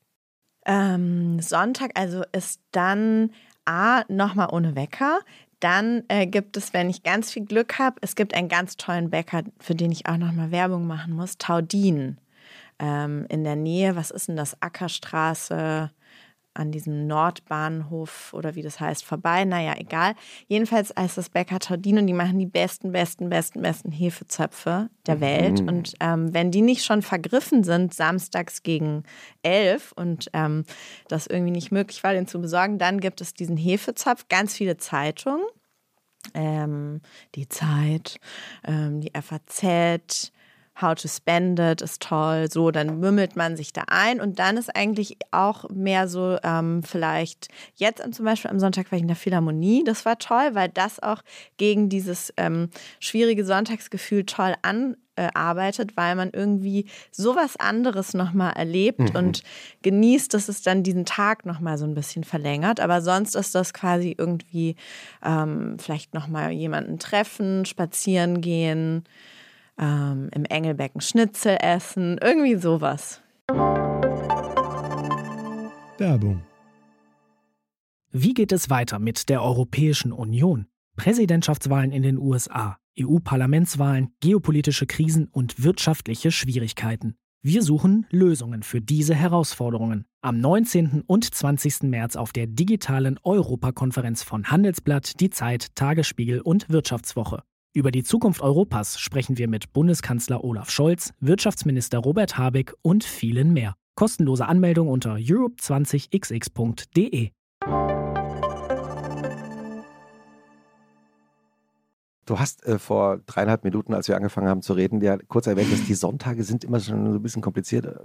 [0.64, 3.32] Ähm, Sonntag also ist dann
[3.64, 5.20] A, nochmal ohne Wecker.
[5.60, 9.10] Dann äh, gibt es, wenn ich ganz viel Glück habe, es gibt einen ganz tollen
[9.10, 12.18] Bäcker, für den ich auch nochmal Werbung machen muss, Taudin.
[12.78, 14.60] Ähm, in der Nähe, was ist denn das?
[14.60, 15.90] Ackerstraße
[16.54, 19.44] an diesem Nordbahnhof oder wie das heißt, vorbei.
[19.44, 20.14] Naja, egal.
[20.48, 25.62] Jedenfalls heißt das Bäcker und die machen die besten, besten, besten, besten Hefezöpfe der Welt.
[25.62, 25.68] Mhm.
[25.68, 29.04] Und ähm, wenn die nicht schon vergriffen sind, samstags gegen
[29.42, 30.64] elf und ähm,
[31.08, 34.76] das irgendwie nicht möglich war, den zu besorgen, dann gibt es diesen Hefezopf, ganz viele
[34.76, 35.44] Zeitungen.
[36.34, 37.00] Ähm,
[37.34, 38.18] die Zeit,
[38.64, 40.32] ähm, die FAZ,
[40.80, 42.50] How to Spend It ist toll.
[42.50, 46.82] So, dann mümmelt man sich da ein und dann ist eigentlich auch mehr so ähm,
[46.82, 49.84] vielleicht jetzt zum Beispiel am Sonntag war ich in der Philharmonie.
[49.84, 51.22] Das war toll, weil das auch
[51.58, 52.70] gegen dieses ähm,
[53.00, 59.42] schwierige Sonntagsgefühl toll anarbeitet, weil man irgendwie sowas anderes nochmal erlebt und
[59.82, 62.80] genießt, dass es dann diesen Tag nochmal so ein bisschen verlängert.
[62.80, 64.76] Aber sonst ist das quasi irgendwie
[65.22, 69.04] ähm, vielleicht nochmal jemanden treffen, spazieren gehen
[69.82, 73.20] ähm, im Engelbecken Schnitzel essen, irgendwie sowas.
[75.98, 76.42] Werbung.
[78.12, 80.66] Wie geht es weiter mit der Europäischen Union?
[80.96, 87.16] Präsidentschaftswahlen in den USA, EU-Parlamentswahlen, geopolitische Krisen und wirtschaftliche Schwierigkeiten.
[87.44, 90.04] Wir suchen Lösungen für diese Herausforderungen.
[90.20, 91.02] Am 19.
[91.06, 91.84] und 20.
[91.84, 97.42] März auf der digitalen Europakonferenz von Handelsblatt, Die Zeit, Tagesspiegel und Wirtschaftswoche.
[97.74, 103.54] Über die Zukunft Europas sprechen wir mit Bundeskanzler Olaf Scholz, Wirtschaftsminister Robert Habeck und vielen
[103.54, 103.76] mehr.
[103.94, 107.30] Kostenlose Anmeldung unter europe20xx.de.
[112.26, 115.72] Du hast äh, vor dreieinhalb Minuten, als wir angefangen haben zu reden, ja kurz erwähnt,
[115.72, 118.04] dass die Sonntage sind immer schon so ein bisschen komplizierter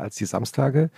[0.00, 0.90] als die Samstage,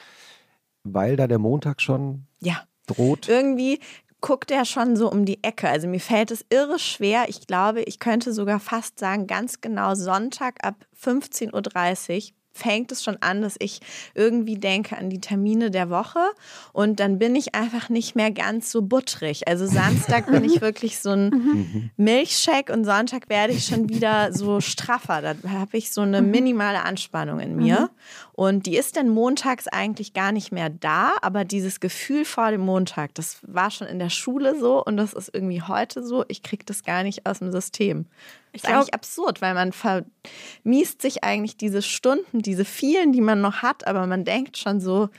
[0.84, 3.28] weil da der Montag schon Ja, droht.
[3.28, 3.80] irgendwie
[4.24, 5.68] guckt er schon so um die Ecke.
[5.68, 7.26] Also mir fällt es irre schwer.
[7.28, 13.02] Ich glaube, ich könnte sogar fast sagen, ganz genau Sonntag ab 15.30 Uhr fängt es
[13.02, 13.80] schon an, dass ich
[14.14, 16.20] irgendwie denke an die Termine der Woche
[16.72, 19.48] und dann bin ich einfach nicht mehr ganz so buttrig.
[19.48, 21.90] Also Samstag bin ich wirklich so ein Mhm.
[21.96, 25.20] Milchshake und Sonntag werde ich schon wieder so straffer.
[25.20, 27.90] Da habe ich so eine minimale Anspannung in mir
[28.36, 32.62] und die ist dann montags eigentlich gar nicht mehr da, aber dieses Gefühl vor dem
[32.62, 36.24] Montag, das war schon in der Schule so und das ist irgendwie heute so.
[36.26, 38.06] Ich kriege das gar nicht aus dem System.
[38.52, 43.40] Ich ist eigentlich absurd, weil man vermiest sich eigentlich diese Stunden, diese vielen, die man
[43.40, 45.10] noch hat, aber man denkt schon so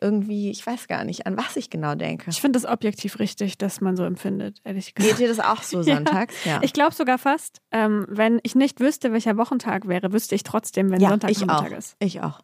[0.00, 2.30] irgendwie, ich weiß gar nicht, an was ich genau denke.
[2.30, 5.18] Ich finde das objektiv richtig, dass man so empfindet, ehrlich gesagt.
[5.18, 6.34] Geht dir das auch so sonntags?
[6.44, 6.60] Ja.
[6.62, 10.90] Ich glaube sogar fast, ähm, wenn ich nicht wüsste, welcher Wochentag wäre, wüsste ich trotzdem,
[10.90, 11.78] wenn ja, Sonntag ich Sonntag auch.
[11.78, 11.96] ist.
[11.98, 12.40] Ich auch.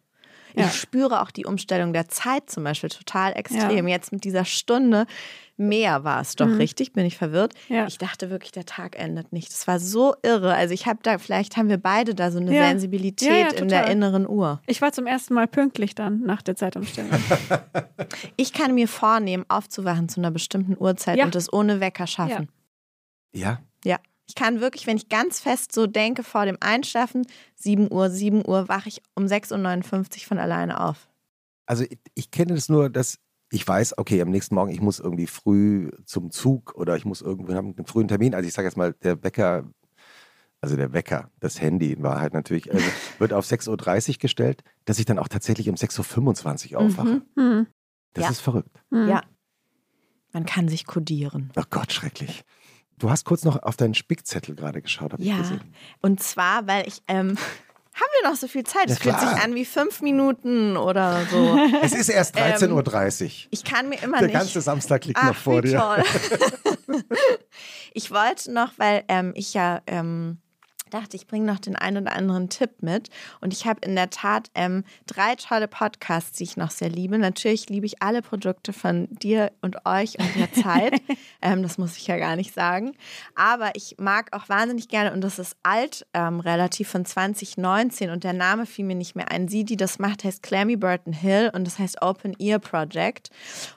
[0.55, 0.65] Ja.
[0.67, 3.87] Ich spüre auch die Umstellung der Zeit zum Beispiel total extrem.
[3.87, 5.05] Jetzt mit dieser Stunde
[5.57, 6.57] mehr war es doch Mhm.
[6.57, 7.53] richtig, bin ich verwirrt.
[7.69, 7.87] Ja.
[7.87, 9.49] Ich dachte wirklich, der Tag endet nicht.
[9.51, 10.53] Das war so irre.
[10.53, 12.67] Also ich habe da, vielleicht haben wir beide da so eine Ja.
[12.67, 14.61] Sensibilität Ja, ja, in der inneren Uhr.
[14.67, 17.11] Ich war zum ersten Mal pünktlich dann nach der Zeitumstellung.
[18.37, 21.25] Ich kann mir vornehmen, aufzuwachen zu einer bestimmten Uhrzeit Ja.
[21.25, 22.49] und das ohne Wecker schaffen.
[23.33, 23.97] Ja, Ja.
[24.27, 28.45] Ich kann wirklich, wenn ich ganz fest so denke vor dem Einschlafen, 7 Uhr, 7
[28.47, 31.07] Uhr, wache ich um 6.59 Uhr von alleine auf.
[31.67, 33.19] also ich, ich kenne das nur, dass
[33.51, 37.21] ich weiß, okay, am nächsten Morgen, ich muss irgendwie früh zum Zug oder ich muss
[37.21, 38.33] irgendwo haben einen frühen Termin.
[38.33, 39.69] Also ich sage jetzt mal, der Wecker,
[40.61, 42.83] also der Wecker, das Handy in Wahrheit natürlich, also
[43.19, 47.21] wird auf 6.30 Uhr gestellt, dass ich dann auch tatsächlich um 6.25 Uhr aufwache.
[47.35, 47.41] Mhm.
[47.41, 47.67] Hm.
[48.13, 48.29] Das Ja.
[48.31, 48.81] ist verrückt.
[48.91, 49.07] Hm.
[49.07, 49.21] Ja.
[50.33, 51.51] Man kann sich kodieren.
[51.55, 52.43] Oh Gott, schrecklich.
[52.97, 55.37] Du hast kurz noch auf deinen Spickzettel gerade geschaut, habe ich Ja.
[55.37, 55.61] gesehen.
[56.01, 57.29] Und zwar, weil ich, ähm,
[57.95, 58.87] haben wir noch so viel Zeit?
[58.89, 61.57] Ja, Es fühlt sich an wie fünf Minuten oder so.
[61.81, 63.47] Es ist erst 13.30 Uhr.
[63.51, 64.37] Ich kann mir immer Der nicht.
[64.37, 66.03] ganze Samstag liegt Ach, noch vor dir.
[67.93, 70.37] ich wollte noch, weil ähm, ich ja ähm,
[70.95, 73.09] dachte, ich bringe noch den einen oder anderen Tipp mit.
[73.41, 77.17] Und ich habe in der Tat ähm, drei tolle Podcasts, die ich noch sehr liebe.
[77.17, 81.01] Natürlich liebe ich alle Produkte von dir und euch und der Zeit.
[81.41, 82.93] ähm, das muss ich ja gar nicht sagen.
[83.35, 88.23] Aber ich mag auch wahnsinnig gerne, und das ist alt, ähm, relativ von 2019 und
[88.23, 89.47] der Name fiel mir nicht mehr ein.
[89.47, 93.29] Sie, die das macht, heißt Clammy Burton Hill und das heißt Open Ear Project.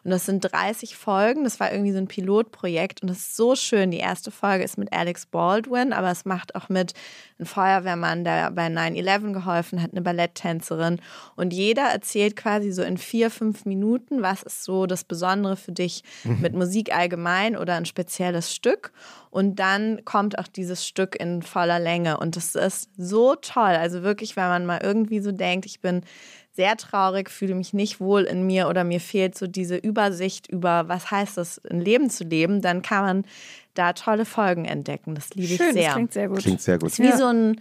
[0.04, 1.44] Und das sind 30 Folgen.
[1.44, 3.90] Das war irgendwie so ein Pilotprojekt und das ist so schön.
[3.90, 6.94] Die erste Folge ist mit Alex Baldwin, aber es macht auch mit
[7.38, 11.00] einem Feuerwehrmann, der bei 9-11 geholfen hat, eine Balletttänzerin.
[11.36, 15.72] Und jeder erzählt quasi so in vier, fünf Minuten, was ist so das Besondere für
[15.72, 18.92] dich mit Musik allgemein oder ein spezielles Stück.
[19.30, 22.18] Und dann kommt auch dieses Stück in voller Länge.
[22.18, 23.62] Und das ist so toll.
[23.62, 26.02] Also wirklich, wenn man mal irgendwie so denkt, ich bin
[26.58, 30.88] sehr traurig, fühle mich nicht wohl in mir oder mir fehlt so diese Übersicht über,
[30.88, 33.24] was heißt es, ein Leben zu leben, dann kann man
[33.78, 35.14] da tolle Folgen entdecken.
[35.14, 35.84] Das liebe Schön, ich sehr.
[35.84, 36.38] das klingt sehr gut.
[36.40, 36.90] Klingt sehr gut.
[36.90, 37.16] ist wie Ja.
[37.16, 37.60] so ein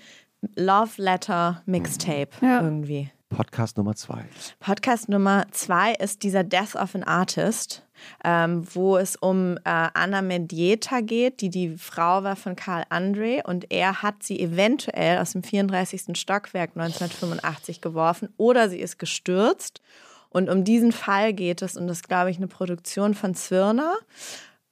[0.55, 2.61] Love Letter Mixtape Ja.
[2.61, 3.09] irgendwie.
[3.29, 4.23] Podcast Nummer zwei.
[4.59, 7.83] Podcast Nummer zwei ist dieser Death of an Artist,
[8.23, 13.41] ähm, wo es um äh, Anna Mendieta geht, die die Frau war von Karl Andre
[13.45, 16.17] und er hat sie eventuell aus dem 34.
[16.17, 19.81] Stockwerk 1985 geworfen oder sie ist gestürzt.
[20.29, 23.95] Und um diesen Fall geht es und das ist, glaube ich, eine Produktion von Zwirner.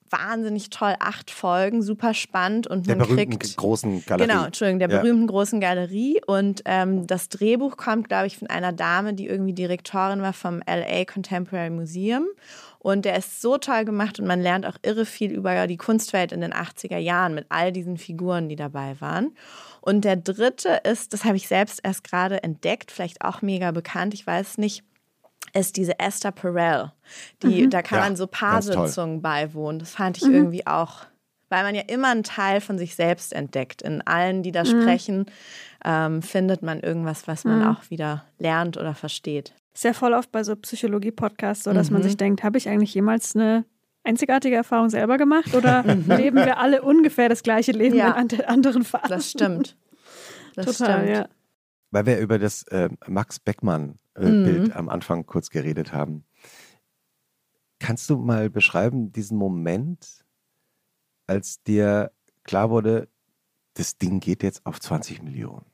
[0.09, 4.29] Wahnsinnig toll, acht Folgen, super spannend und Der man berühmten kriegt großen Galerie.
[4.29, 5.01] Genau, Entschuldigung, der Ja.
[5.01, 6.21] berühmten großen Galerie.
[6.25, 10.61] Und ähm, das Drehbuch kommt, glaube ich, von einer Dame, die irgendwie Direktorin war vom
[10.67, 12.25] LA Contemporary Museum.
[12.79, 16.31] Und der ist so toll gemacht und man lernt auch irre viel über die Kunstwelt
[16.31, 19.35] in den 80er Jahren mit all diesen Figuren, die dabei waren.
[19.81, 24.13] Und der dritte ist, das habe ich selbst erst gerade entdeckt, vielleicht auch mega bekannt,
[24.13, 24.83] ich weiß es nicht,
[25.57, 26.91] ist diese Esther Perel.
[27.43, 28.27] Die, Da kann Ja, man so.
[28.27, 29.79] Paarsitzungen beiwohnen.
[29.79, 31.05] Das fand ich irgendwie auch,
[31.49, 33.81] weil man ja immer einen Teil von sich selbst entdeckt.
[33.81, 35.25] In allen, die da sprechen,
[35.83, 39.53] ähm, findet man irgendwas, was man auch wieder lernt oder versteht.
[39.73, 42.05] Ist ja voll oft bei so Psychologie-Podcasts so, dass man Mhm.
[42.05, 43.65] sich denkt, habe ich eigentlich jemals eine
[44.03, 48.07] einzigartige Erfahrung selber gemacht oder leben wir alle ungefähr das gleiche Leben Ja.
[48.11, 49.09] in ante- anderen Phasen?
[49.09, 49.75] Das stimmt.
[50.55, 51.09] Das Total, stimmt.
[51.17, 51.27] ja.
[51.91, 56.25] Weil wir über das äh, Max Beckmann-Bild am Anfang kurz geredet haben.
[57.79, 60.25] Kannst du mal beschreiben, diesen Moment,
[61.27, 62.11] als dir
[62.43, 63.09] klar wurde,
[63.73, 65.65] das Ding geht jetzt auf 20 Millionen?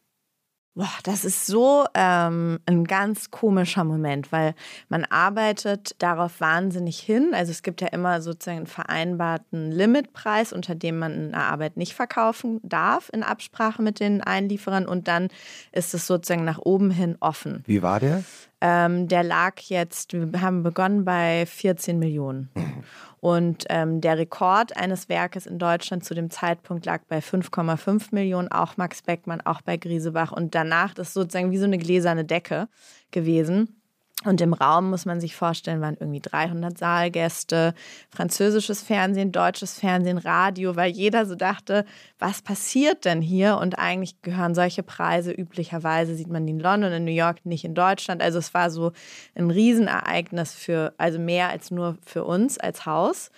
[0.74, 4.56] Boah, das ist so ähm, ein ganz komischer Moment, weil
[4.88, 7.32] man arbeitet darauf wahnsinnig hin.
[7.34, 11.94] Also es gibt ja immer sozusagen einen vereinbarten Limitpreis, unter dem man eine Arbeit nicht
[11.94, 15.28] verkaufen darf in Absprache mit den Einlieferern und dann
[15.74, 17.64] ist es sozusagen nach oben hin offen.
[17.66, 18.24] Wie war der?
[18.62, 22.50] Ähm, der lag jetzt, wir haben begonnen bei 14 Millionen.
[23.22, 28.52] Und ähm, der Rekord eines Werkes in Deutschland zu dem Zeitpunkt lag bei 5,5 Millionen,
[28.52, 30.32] auch Max Beckmann, auch bei Griesebach.
[30.32, 32.68] Und danach, das ist sozusagen wie so eine gläserne Decke
[33.12, 33.81] gewesen.
[34.24, 37.74] Und im Raum muss man sich vorstellen, waren irgendwie 300 Saalgäste,
[38.12, 41.86] französisches Fernsehen, deutsches Fernsehen, Radio, weil jeder so dachte,
[42.20, 43.58] was passiert denn hier?
[43.58, 47.66] Und eigentlich gehören solche Preise üblicherweise, sieht man die in London, in New York, nicht
[47.66, 48.22] in Deutschland.
[48.22, 48.92] Also es war so
[49.34, 53.32] ein Riesenereignis für, also mehr als nur für uns als Haus.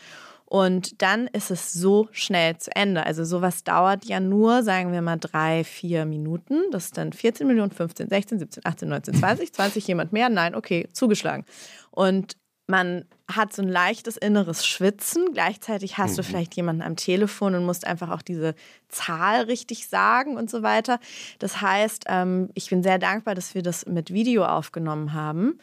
[0.54, 3.08] Und dann ist es so schnell zu Ende.
[3.08, 6.62] Also sowas dauert ja nur, sagen wir mal, drei, vier Minuten.
[6.70, 10.30] Das ist dann 14 Millionen, 15, 16, 17, 18, 19, 20, 20, jemand mehr?
[10.30, 11.44] Nein, okay, zugeschlagen.
[11.90, 12.38] Und
[12.68, 15.34] man hat so ein leichtes inneres Schwitzen.
[15.34, 16.28] Gleichzeitig hast du mhm.
[16.28, 18.54] vielleicht jemanden am Telefon und musst einfach auch diese
[18.90, 21.00] Zahl richtig sagen und so weiter.
[21.40, 25.58] Das heißt, ähm, ich bin sehr dankbar, dass wir das mit Video aufgenommen haben,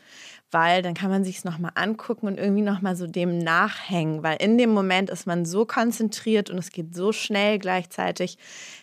[0.51, 4.37] weil dann kann man sich es nochmal angucken und irgendwie nochmal so dem nachhängen, weil
[4.41, 8.39] in dem Moment ist man so konzentriert und es geht so schnell gleichzeitig,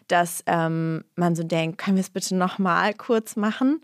[0.08, 3.82] dass ähm, man so denkt, können wir es bitte nochmal kurz machen?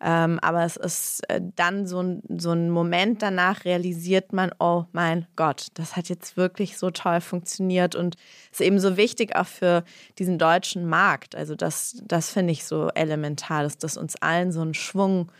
[0.00, 4.84] Ähm, aber es ist äh, dann so ein, so ein Moment danach realisiert man, oh
[4.92, 8.16] mein Gott, das hat jetzt wirklich so toll funktioniert und
[8.50, 9.84] ist eben so wichtig auch für
[10.18, 11.34] diesen deutschen Markt.
[11.34, 15.30] Also das, das finde ich so elementar, dass das uns allen so einen Schwung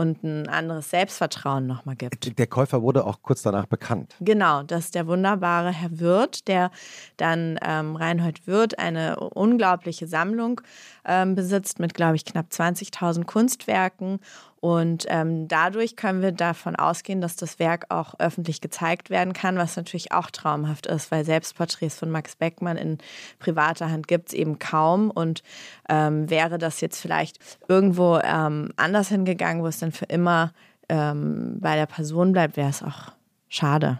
[0.00, 2.38] und ein anderes Selbstvertrauen nochmal gibt.
[2.38, 4.16] Der Käufer wurde auch kurz danach bekannt.
[4.20, 6.70] Genau, das ist der wunderbare Herr Wirth, der
[7.18, 10.62] dann ähm, Reinhold Wirth eine unglaubliche Sammlung
[11.04, 14.20] ähm, besitzt mit, glaube ich, knapp 20.000 Kunstwerken
[14.60, 19.56] und ähm, dadurch können wir davon ausgehen, dass das Werk auch öffentlich gezeigt werden kann,
[19.56, 22.98] was natürlich auch traumhaft ist, weil Selbstporträts von Max Beckmann in
[23.38, 25.10] privater Hand gibt es eben kaum.
[25.10, 25.42] Und
[25.88, 27.38] ähm, wäre das jetzt vielleicht
[27.68, 30.52] irgendwo ähm, anders hingegangen, wo es dann für immer
[30.90, 33.12] ähm, bei der Person bleibt, wäre es auch
[33.48, 33.98] schade.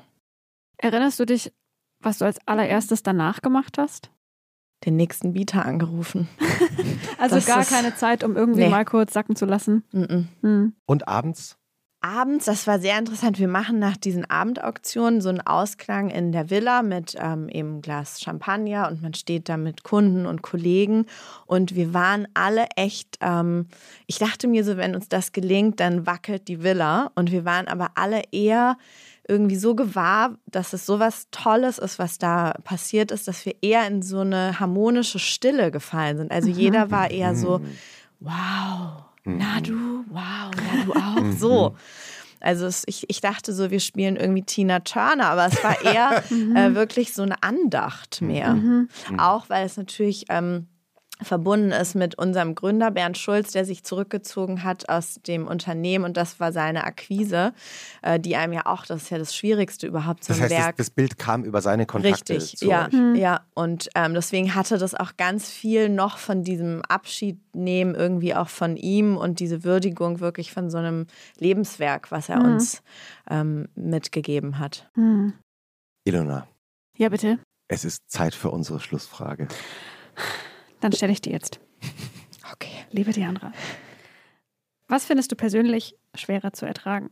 [0.76, 1.52] Erinnerst du dich,
[2.00, 4.10] was du als allererstes danach gemacht hast?
[4.84, 6.28] Den nächsten Bieter angerufen.
[7.18, 8.68] also das gar keine Zeit, um irgendwie nee.
[8.68, 9.84] mal kurz sacken zu lassen.
[9.92, 10.24] Mm -mm.
[10.42, 10.72] Hm.
[10.86, 11.56] Und abends?
[12.02, 13.38] Abends, das war sehr interessant.
[13.38, 18.22] Wir machen nach diesen Abendauktionen so einen Ausklang in der Villa mit ähm, eben Glas
[18.22, 21.04] Champagner und man steht da mit Kunden und Kollegen.
[21.44, 23.66] Und wir waren alle echt, ähm,
[24.06, 27.10] ich dachte mir so, wenn uns das gelingt, dann wackelt die Villa.
[27.16, 28.78] Und wir waren aber alle eher
[29.30, 33.54] irgendwie so gewahr, dass es so was Tolles ist, was da passiert ist, dass wir
[33.62, 36.32] eher in so eine harmonische Stille gefallen sind.
[36.32, 36.54] Also mhm.
[36.54, 37.76] jeder war eher so, mhm.
[38.18, 39.62] wow, na mhm.
[39.62, 41.38] du, wow, na du auch, mhm.
[41.38, 41.76] so.
[42.40, 46.24] Also es, ich, ich dachte so, wir spielen irgendwie Tina Turner, aber es war eher
[46.30, 48.54] äh, wirklich so eine Andacht mehr.
[48.54, 48.88] Mhm.
[49.18, 50.66] Auch weil es natürlich ähm,
[51.22, 56.16] verbunden ist mit unserem Gründer Bernd Schulz, der sich zurückgezogen hat aus dem Unternehmen und
[56.16, 57.52] das war seine Akquise,
[58.02, 60.76] äh, die einem ja auch, das ist ja das Schwierigste überhaupt zum das heißt, Werk.
[60.76, 62.34] Das, das Bild kam über seine Kontakte.
[62.34, 63.14] Richtig, ja, mhm.
[63.14, 63.40] ja.
[63.54, 68.48] Und ähm, deswegen hatte das auch ganz viel noch von diesem Abschied nehmen, irgendwie auch
[68.48, 71.06] von ihm und diese Würdigung wirklich von so einem
[71.38, 72.52] Lebenswerk, was er mhm.
[72.52, 72.82] uns
[73.28, 74.88] ähm, mitgegeben hat.
[74.94, 75.34] Mhm.
[76.04, 76.46] Ilona.
[76.96, 77.38] Ja, bitte.
[77.68, 79.48] Es ist Zeit für unsere Schlussfrage.
[80.80, 81.60] Dann stelle ich die jetzt.
[82.52, 82.70] Okay.
[82.90, 83.52] Liebe Diandra,
[84.88, 87.10] was findest du persönlich schwerer zu ertragen?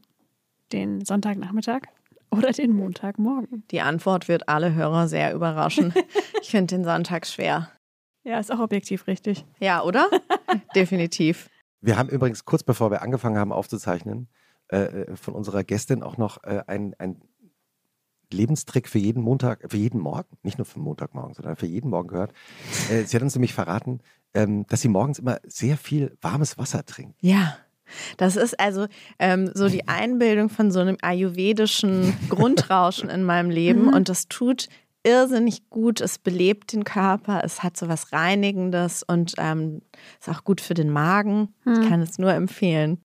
[0.73, 1.83] Den Sonntagnachmittag
[2.31, 3.65] oder den Montagmorgen?
[3.71, 5.95] Die Antwort wird alle Hörer sehr überraschen.
[6.41, 7.71] Ich finde den Sonntag schwer.
[8.25, 9.45] Ja, ist auch objektiv richtig.
[9.59, 10.09] Ja, oder?
[10.75, 11.51] Definitiv.
[11.81, 14.29] Wir haben übrigens kurz bevor wir angefangen haben aufzuzeichnen,
[14.69, 17.21] äh, äh von unserer Gästin auch noch äh, ein, ein
[18.33, 22.09] Lebenstrick für jeden Montag, für jeden Morgen, nicht nur für Montagmorgen, sondern für jeden Morgen
[22.09, 22.33] gehört.
[22.91, 24.01] Äh, sie hat uns nämlich verraten,
[24.35, 27.17] ähm, dass sie morgens immer sehr viel warmes Wasser trinkt.
[27.21, 27.57] Ja.
[28.19, 28.87] Das ist also
[29.19, 33.95] ähm, so die Einbildung von so einem ayurvedischen Grundrauschen in meinem Leben mhm.
[33.95, 34.69] und das tut
[35.05, 36.01] irrsinnig gut.
[36.01, 39.81] Es belebt den Körper, es hat so was Reinigendes und ähm,
[40.21, 41.55] ist auch gut für den Magen.
[41.65, 41.73] Mhm.
[41.73, 43.01] Ich kann es nur empfehlen.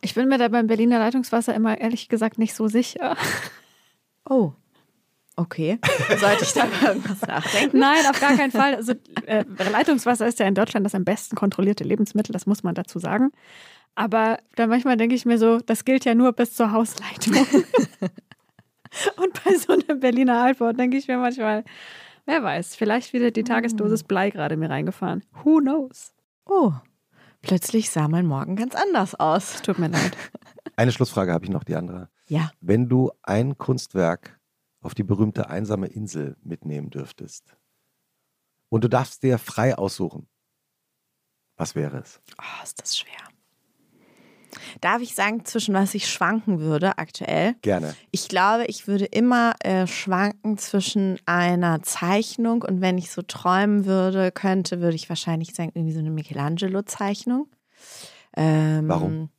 [0.00, 3.16] Ich bin mir da beim Berliner Leitungswasser immer ehrlich gesagt nicht so sicher.
[4.28, 4.52] Oh.
[5.36, 5.78] Okay.
[6.18, 7.78] Sollte ich da irgendwas nachdenken?
[7.78, 8.74] Nein, auf gar keinen Fall.
[8.74, 8.94] Also,
[9.26, 12.98] äh, Leitungswasser ist ja in Deutschland das am besten kontrollierte Lebensmittel, das muss man dazu
[12.98, 13.30] sagen.
[13.94, 17.34] Aber dann manchmal denke ich mir so, das gilt ja nur bis zur Hausleitung.
[19.16, 21.64] Und bei so einem Berliner Altbau denke ich mir manchmal,
[22.26, 25.22] wer weiß, vielleicht wieder die Tagesdosis Blei gerade mir reingefahren.
[25.44, 26.12] Who knows?
[26.46, 26.72] Oh,
[27.42, 29.62] plötzlich sah mein Morgen ganz anders aus.
[29.62, 30.16] Tut mir leid.
[30.76, 32.08] Eine Schlussfrage habe ich noch, die andere.
[32.28, 32.50] Ja.
[32.60, 34.38] Wenn du ein Kunstwerk
[34.80, 37.56] auf die berühmte einsame Insel mitnehmen dürftest
[38.68, 40.28] und du darfst dir frei aussuchen,
[41.56, 42.20] was wäre es?
[42.38, 43.12] Oh, ist das schwer.
[44.80, 47.54] Darf ich sagen, zwischen was ich schwanken würde aktuell?
[47.62, 47.94] Gerne.
[48.10, 53.84] Ich glaube, ich würde immer äh, schwanken zwischen einer Zeichnung und wenn ich so träumen
[53.84, 57.48] würde, könnte, würde ich wahrscheinlich sagen, irgendwie so eine Michelangelo-Zeichnung.
[58.36, 59.30] Ähm, Warum?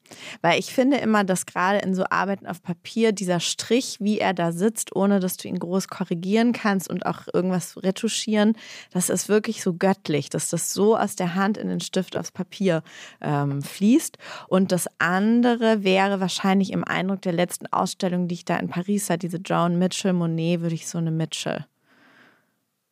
[0.42, 4.34] Weil ich finde immer, dass gerade in so Arbeiten auf Papier dieser Strich, wie er
[4.34, 8.54] da sitzt, ohne dass du ihn groß korrigieren kannst und auch irgendwas retuschieren,
[8.92, 12.32] das ist wirklich so göttlich, dass das so aus der Hand in den Stift aufs
[12.32, 12.84] Papier
[13.22, 14.18] ähm, fließt.
[14.48, 19.10] Und das andere wäre wahrscheinlich im Eindruck der letzten Ausstellung, die ich da in Paris
[19.10, 21.66] hatte, diese Joan Mitchell Monet, würde ich so eine Mitchell.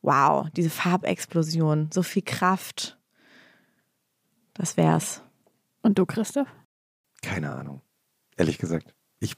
[0.01, 2.97] Wow, diese Farbexplosion, so viel Kraft.
[4.53, 5.21] Das wär's.
[5.81, 6.47] Und du, Christoph?
[7.21, 7.81] Keine Ahnung.
[8.35, 8.93] Ehrlich gesagt.
[9.19, 9.35] Ich.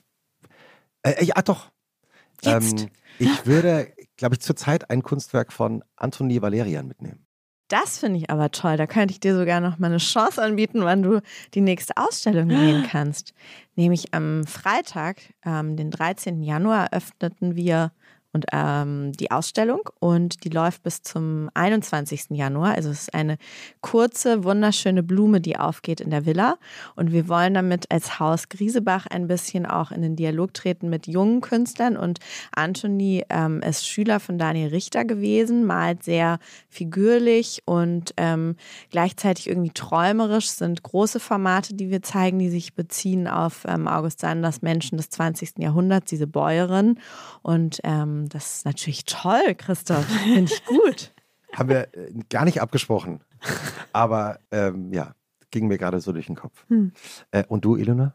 [1.04, 1.72] Äh, ja, doch.
[2.42, 2.82] Jetzt.
[2.82, 7.26] Ähm, ich würde, glaube ich, zurzeit ein Kunstwerk von Anthony Valerian mitnehmen.
[7.70, 8.78] Das finde ich aber toll.
[8.78, 11.22] Da könnte ich dir sogar noch mal eine Chance anbieten, wann du
[11.54, 13.34] die nächste Ausstellung sehen kannst.
[13.76, 16.42] Nämlich am Freitag, ähm, den 13.
[16.42, 17.92] Januar, eröffneten wir
[18.32, 22.26] und ähm, die Ausstellung und die läuft bis zum 21.
[22.30, 22.76] Januar.
[22.76, 23.38] Also es ist eine
[23.82, 26.58] kurze, wunderschöne Blume, die aufgeht in der Villa.
[26.96, 31.08] Und wir wollen damit als Haus Griesebach ein bisschen auch in den Dialog treten mit
[31.08, 31.98] jungen Künstlern.
[31.98, 32.20] Und
[32.52, 36.38] Anthony ähm, ist Schüler von Daniel Richter gewesen, malt sehr
[36.70, 38.58] figürlich und ähm,
[38.92, 40.50] gleichzeitig irgendwie träumerisch.
[40.50, 45.10] sind große Formate, die wir zeigen, die sich beziehen auf ähm, August Sanders Menschen des
[45.10, 45.58] 20.
[45.58, 47.00] Jahrhunderts, diese Bäuerin.
[47.42, 50.06] Und ähm, das ist natürlich toll, Christoph.
[50.06, 51.14] Finde ich gut.
[51.54, 53.22] Haben wir äh, gar nicht abgesprochen.
[53.94, 55.16] Aber ähm, ja,
[55.52, 56.66] ging mir gerade so durch den Kopf.
[56.68, 56.92] Hm.
[57.32, 58.14] Äh, und du, Ilona?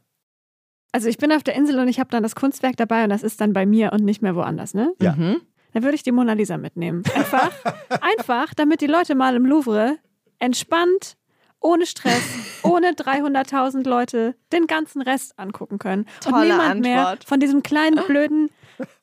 [0.92, 3.24] Also ich bin auf der Insel und ich habe dann das Kunstwerk dabei und das
[3.24, 4.92] ist dann bei mir und nicht mehr woanders, ne?
[5.00, 5.14] Ja.
[5.14, 5.40] Mhm.
[5.72, 7.02] Dann würde ich die Mona Lisa mitnehmen.
[7.16, 7.50] Einfach,
[8.00, 9.98] einfach, damit die Leute mal im Louvre
[10.38, 11.16] entspannt,
[11.58, 12.22] ohne Stress,
[12.62, 16.02] ohne 300.000 Leute den ganzen Rest angucken können.
[16.24, 17.24] und Tolle niemand mehr Antwort.
[17.24, 18.50] von diesem kleinen, blöden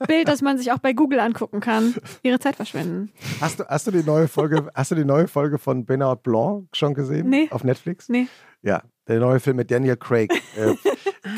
[0.07, 3.11] Bild, das man sich auch bei Google angucken kann, ihre Zeit verschwenden.
[3.39, 6.67] Hast du, hast du die neue Folge, hast du die neue Folge von Bernard Blanc
[6.74, 7.30] schon gesehen?
[7.30, 7.47] Nee.
[7.51, 8.09] Auf Netflix?
[8.09, 8.28] Nee.
[8.63, 10.32] Ja, der neue Film mit Daniel Craig.
[10.55, 10.76] Äh,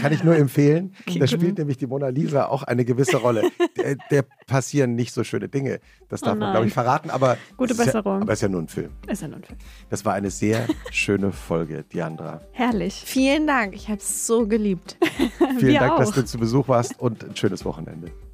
[0.01, 0.93] kann ich nur empfehlen.
[1.07, 3.43] Okay, da spielt nämlich die Mona Lisa auch eine gewisse Rolle.
[3.77, 5.79] Der, der passieren nicht so schöne Dinge.
[6.09, 7.09] Das darf Oh man, glaube ich, verraten.
[7.09, 8.15] Aber Gute es ist Besserung.
[8.17, 8.91] Ja, aber es ist ja nur ein Film.
[9.07, 9.57] Ist ja nun Film.
[9.89, 12.41] Das war eine sehr schöne Folge, Diandra.
[12.51, 13.01] Herrlich.
[13.05, 13.73] Vielen Dank.
[13.75, 14.97] Ich habe es so geliebt.
[15.37, 16.15] Vielen Wir Dank, dass auch.
[16.15, 18.11] du zu Besuch warst und ein schönes Wochenende.